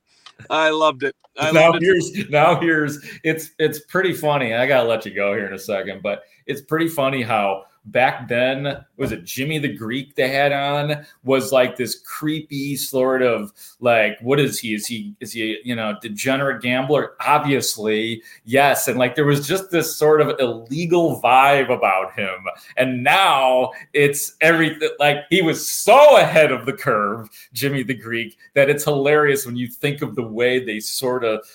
I 0.50 0.70
loved 0.70 1.04
it. 1.04 1.16
I 1.38 1.52
now 1.52 1.72
loved 1.72 1.84
here's 1.84 2.16
it. 2.16 2.30
now 2.30 2.60
here's 2.60 3.04
it's 3.24 3.52
it's 3.60 3.80
pretty 3.82 4.14
funny. 4.14 4.54
I 4.54 4.68
gotta 4.68 4.88
let 4.88 5.06
you 5.06 5.14
go 5.14 5.34
here 5.34 5.48
in 5.48 5.54
a 5.54 5.60
second, 5.60 6.02
but 6.04 6.24
it's 6.46 6.62
pretty 6.62 6.88
funny 6.88 7.22
how 7.22 7.66
back 7.92 8.28
then 8.28 8.86
was 8.98 9.12
it 9.12 9.24
Jimmy 9.24 9.60
the 9.60 9.74
Greek 9.74 10.16
they 10.16 10.28
had 10.28 10.52
on? 10.52 11.06
Was 11.24 11.52
like 11.52 11.78
this 11.78 12.00
creepy 12.00 12.76
sort 12.76 13.22
of 13.22 13.54
like 13.80 14.18
what 14.22 14.40
is 14.40 14.60
he? 14.60 14.74
Is 14.74 14.86
he 14.86 15.16
is 15.20 15.32
he 15.32 15.60
you 15.64 15.76
know 15.76 15.96
degenerate 16.02 16.62
gambler? 16.62 17.14
Obviously 17.22 18.22
yes. 18.44 18.88
And 18.88 19.00
like 19.00 19.16
there 19.16 19.26
was 19.26 19.48
just 19.48 19.72
this 19.72 19.96
sort 19.96 20.22
of 20.22 20.40
illegal 20.40 21.22
vibe 21.22 21.70
about 21.70 22.14
him. 22.14 22.46
And 22.78 23.04
now 23.04 23.72
it's 23.94 24.36
everything 24.42 24.90
like 25.00 25.20
he 25.30 25.42
was 25.42 25.70
so 25.70 26.18
ahead 26.18 26.52
of 26.52 26.66
the 26.66 26.74
curve 26.74 27.30
Jimmy 27.54 27.84
the 27.84 27.94
Greek 27.94 28.38
that 28.54 28.70
it's 28.70 28.84
hilarious 28.84 29.46
when 29.46 29.56
you 29.56 29.68
think 29.68 30.02
of 30.02 30.16
the 30.16 30.24
way 30.24 30.64
they 30.64 30.80
sort 30.80 31.24
of 31.24 31.46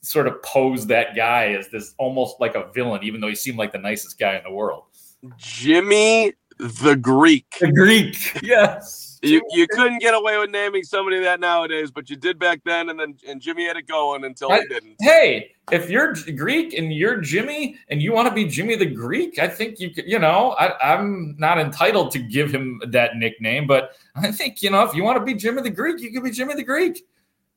sort 0.00 0.26
of 0.26 0.42
pose 0.42 0.86
that 0.86 1.14
guy 1.14 1.52
as 1.52 1.68
this 1.68 1.94
almost 1.98 2.40
like 2.40 2.54
a 2.54 2.70
villain 2.72 3.02
even 3.02 3.20
though 3.20 3.28
he 3.28 3.34
seemed 3.34 3.58
like 3.58 3.72
the 3.72 3.78
nicest 3.78 4.18
guy 4.18 4.36
in 4.36 4.42
the 4.42 4.50
world 4.50 4.84
Jimmy 5.36 6.32
the 6.58 6.96
Greek. 6.96 7.46
The 7.60 7.72
Greek, 7.72 8.42
yes. 8.42 9.18
You 9.22 9.40
you 9.52 9.66
couldn't 9.68 10.00
get 10.00 10.14
away 10.14 10.38
with 10.38 10.50
naming 10.50 10.82
somebody 10.82 11.18
that 11.20 11.40
nowadays, 11.40 11.90
but 11.90 12.10
you 12.10 12.16
did 12.16 12.38
back 12.38 12.60
then, 12.64 12.90
and 12.90 13.00
then 13.00 13.16
and 13.26 13.40
Jimmy 13.40 13.66
had 13.66 13.76
it 13.76 13.86
going 13.86 14.24
until 14.24 14.52
I, 14.52 14.60
he 14.60 14.66
didn't. 14.66 14.96
Hey, 15.00 15.52
if 15.72 15.88
you're 15.88 16.14
Greek 16.36 16.74
and 16.74 16.92
you're 16.92 17.20
Jimmy 17.20 17.78
and 17.88 18.02
you 18.02 18.12
want 18.12 18.28
to 18.28 18.34
be 18.34 18.44
Jimmy 18.44 18.76
the 18.76 18.86
Greek, 18.86 19.38
I 19.38 19.48
think 19.48 19.80
you 19.80 19.90
could. 19.90 20.06
you 20.06 20.18
know 20.18 20.54
I, 20.58 20.92
I'm 20.92 21.36
not 21.38 21.58
entitled 21.58 22.10
to 22.12 22.18
give 22.18 22.52
him 22.52 22.82
that 22.88 23.16
nickname, 23.16 23.66
but 23.66 23.96
I 24.14 24.30
think 24.30 24.62
you 24.62 24.70
know 24.70 24.82
if 24.82 24.94
you 24.94 25.02
want 25.04 25.18
to 25.18 25.24
be 25.24 25.34
Jimmy 25.34 25.62
the 25.62 25.70
Greek, 25.70 26.00
you 26.00 26.12
could 26.12 26.22
be 26.22 26.30
Jimmy 26.30 26.54
the 26.54 26.64
Greek. 26.64 27.06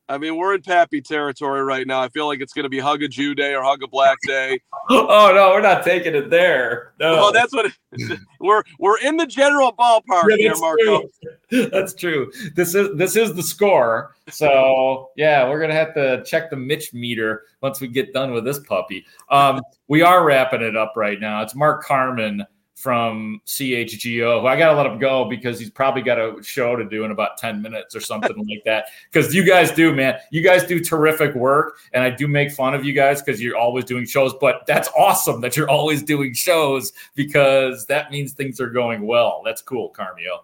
I 0.09 0.17
mean, 0.17 0.37
we're 0.37 0.55
in 0.55 0.61
Pappy 0.61 1.01
territory 1.01 1.63
right 1.63 1.85
now. 1.85 2.01
I 2.01 2.07
feel 2.07 2.27
like 2.27 2.39
it's 2.39 2.53
going 2.53 2.63
to 2.63 2.69
be 2.69 2.79
Hug 2.79 3.03
a 3.03 3.09
Jew 3.09 3.35
Day 3.35 3.53
or 3.53 3.63
Hug 3.63 3.83
a 3.83 3.87
Black 3.87 4.17
Day. 4.25 4.59
oh 4.89 5.31
no, 5.33 5.49
we're 5.49 5.61
not 5.61 5.83
taking 5.83 6.15
it 6.15 6.29
there. 6.29 6.93
No, 6.99 7.27
oh, 7.27 7.31
that's 7.31 7.53
what 7.53 7.65
it, 7.65 8.19
we're 8.39 8.63
we're 8.79 8.99
in 8.99 9.17
the 9.17 9.25
general 9.25 9.73
ballpark 9.73 10.29
yeah, 10.29 10.37
here, 10.37 10.53
Marco. 10.57 11.03
True. 11.49 11.69
That's 11.71 11.93
true. 11.93 12.31
This 12.55 12.75
is 12.75 12.97
this 12.97 13.15
is 13.15 13.33
the 13.33 13.43
score. 13.43 14.15
So 14.29 15.11
yeah, 15.15 15.47
we're 15.47 15.59
gonna 15.61 15.73
have 15.73 15.93
to 15.93 16.23
check 16.25 16.49
the 16.49 16.57
Mitch 16.57 16.93
meter 16.93 17.43
once 17.61 17.79
we 17.79 17.87
get 17.87 18.13
done 18.13 18.31
with 18.31 18.43
this 18.43 18.59
puppy. 18.59 19.05
Um, 19.29 19.61
we 19.87 20.01
are 20.01 20.25
wrapping 20.25 20.61
it 20.61 20.75
up 20.75 20.93
right 20.95 21.19
now. 21.19 21.41
It's 21.41 21.55
Mark 21.55 21.83
Carman 21.83 22.45
from 22.77 23.41
CHGO, 23.47 24.39
who 24.39 24.45
I 24.45 24.55
got 24.55 24.69
to 24.69 24.77
let 24.77 24.85
him 24.85 24.99
go 24.99 25.25
because 25.25 25.59
he's 25.59 25.71
probably 25.71 26.03
got 26.03 26.19
a 26.19 26.43
show 26.43 26.75
to 26.75 26.87
do 26.87 27.05
in 27.05 27.11
about 27.11 27.39
10 27.39 27.59
minutes 27.59 27.95
or 27.95 27.99
something 27.99 28.37
like 28.37 28.63
that. 28.65 28.85
Because 29.11 29.33
you 29.33 29.43
guys 29.43 29.71
do, 29.71 29.95
man. 29.95 30.19
You 30.31 30.43
guys 30.43 30.63
do 30.65 30.79
terrific 30.79 31.33
work. 31.33 31.77
And 31.93 32.03
I 32.03 32.11
do 32.11 32.27
make 32.27 32.51
fun 32.51 32.75
of 32.75 32.85
you 32.85 32.93
guys 32.93 33.21
because 33.21 33.41
you're 33.41 33.57
always 33.57 33.85
doing 33.85 34.05
shows. 34.05 34.33
But 34.39 34.65
that's 34.67 34.89
awesome 34.95 35.41
that 35.41 35.57
you're 35.57 35.69
always 35.69 36.03
doing 36.03 36.33
shows 36.33 36.93
because 37.15 37.87
that 37.87 38.11
means 38.11 38.33
things 38.33 38.61
are 38.61 38.69
going 38.69 39.07
well. 39.07 39.41
That's 39.43 39.61
cool, 39.63 39.91
Carmio. 39.91 40.41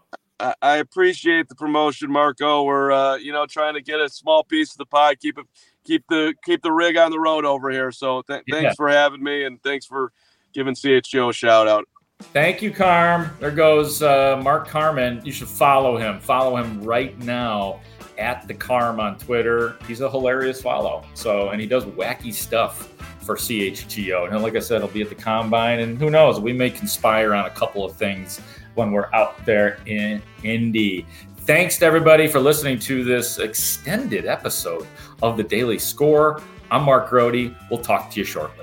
I 0.62 0.78
appreciate 0.78 1.50
the 1.50 1.56
promotion, 1.56 2.12
Marco. 2.12 2.64
We're 2.64 2.92
uh, 2.92 3.16
you 3.18 3.32
know 3.32 3.46
trying 3.46 3.76
to 3.76 3.82
get 3.82 4.00
a 4.00 4.10
small 4.10 4.44
piece 4.44 4.72
of 4.72 4.78
the 4.78 4.86
pie, 4.86 5.16
keep 5.16 5.38
it, 5.38 5.46
keep 5.84 6.04
the 6.10 6.34
keep 6.44 6.62
the 6.64 6.72
rig 6.72 6.98
on 6.98 7.12
the 7.12 7.20
road 7.20 7.46
over 7.46 7.70
here. 7.70 7.92
So 7.92 8.24
th- 8.24 8.44
yeah. 8.48 8.56
thanks 8.56 8.76
for 8.76 8.90
having 8.90 9.24
me, 9.24 9.46
and 9.46 9.62
thanks 9.62 9.86
for 9.86 10.12
giving 10.52 10.74
CHGO 10.74 11.30
a 11.30 11.34
shout 11.34 11.68
out. 11.68 11.88
Thank 12.20 12.62
you, 12.62 12.72
Carm. 12.72 13.30
There 13.40 13.52
goes 13.52 14.02
uh, 14.02 14.40
Mark 14.44 14.68
Carman. 14.68 15.22
You 15.24 15.32
should 15.32 15.48
follow 15.48 15.98
him. 15.98 16.20
Follow 16.20 16.56
him 16.56 16.82
right 16.84 17.18
now 17.20 17.80
at 18.18 18.48
the 18.48 18.54
Carm 18.54 19.00
on 19.00 19.18
Twitter. 19.18 19.78
He's 19.88 20.02
a 20.02 20.10
hilarious 20.10 20.62
follow. 20.62 21.04
So, 21.14 21.50
and 21.50 21.62
he 21.62 21.68
does 21.68 21.86
wacky 21.86 22.34
stuff 22.34 22.94
for 23.24 23.36
CHGO. 23.36 24.32
And 24.32 24.42
like 24.42 24.56
I 24.56 24.60
said, 24.60 24.82
he'll 24.82 24.92
be 24.92 25.02
at 25.02 25.10
the 25.10 25.16
combine, 25.16 25.80
and 25.80 25.98
who 25.98 26.10
knows, 26.10 26.40
we 26.40 26.54
may 26.54 26.70
conspire 26.70 27.34
on 27.34 27.46
a 27.46 27.50
couple 27.52 27.86
of 27.86 27.96
things 27.96 28.40
when 28.76 28.92
we're 28.92 29.14
out 29.14 29.46
there 29.46 29.80
in 29.86 30.22
Indy. 30.44 31.06
Thanks 31.38 31.78
to 31.80 31.86
everybody 31.86 32.28
for 32.28 32.40
listening 32.40 32.80
to 32.80 33.04
this 33.04 33.38
extended 33.38 34.26
episode 34.26 34.88
of 35.22 35.38
the 35.38 35.44
Daily 35.44 35.78
Score. 35.78 36.42
I'm 36.72 36.84
Mark 36.84 37.10
Grote. 37.10 37.54
We'll 37.70 37.82
talk 37.82 38.10
to 38.12 38.20
you 38.20 38.26
shortly. 38.26 38.63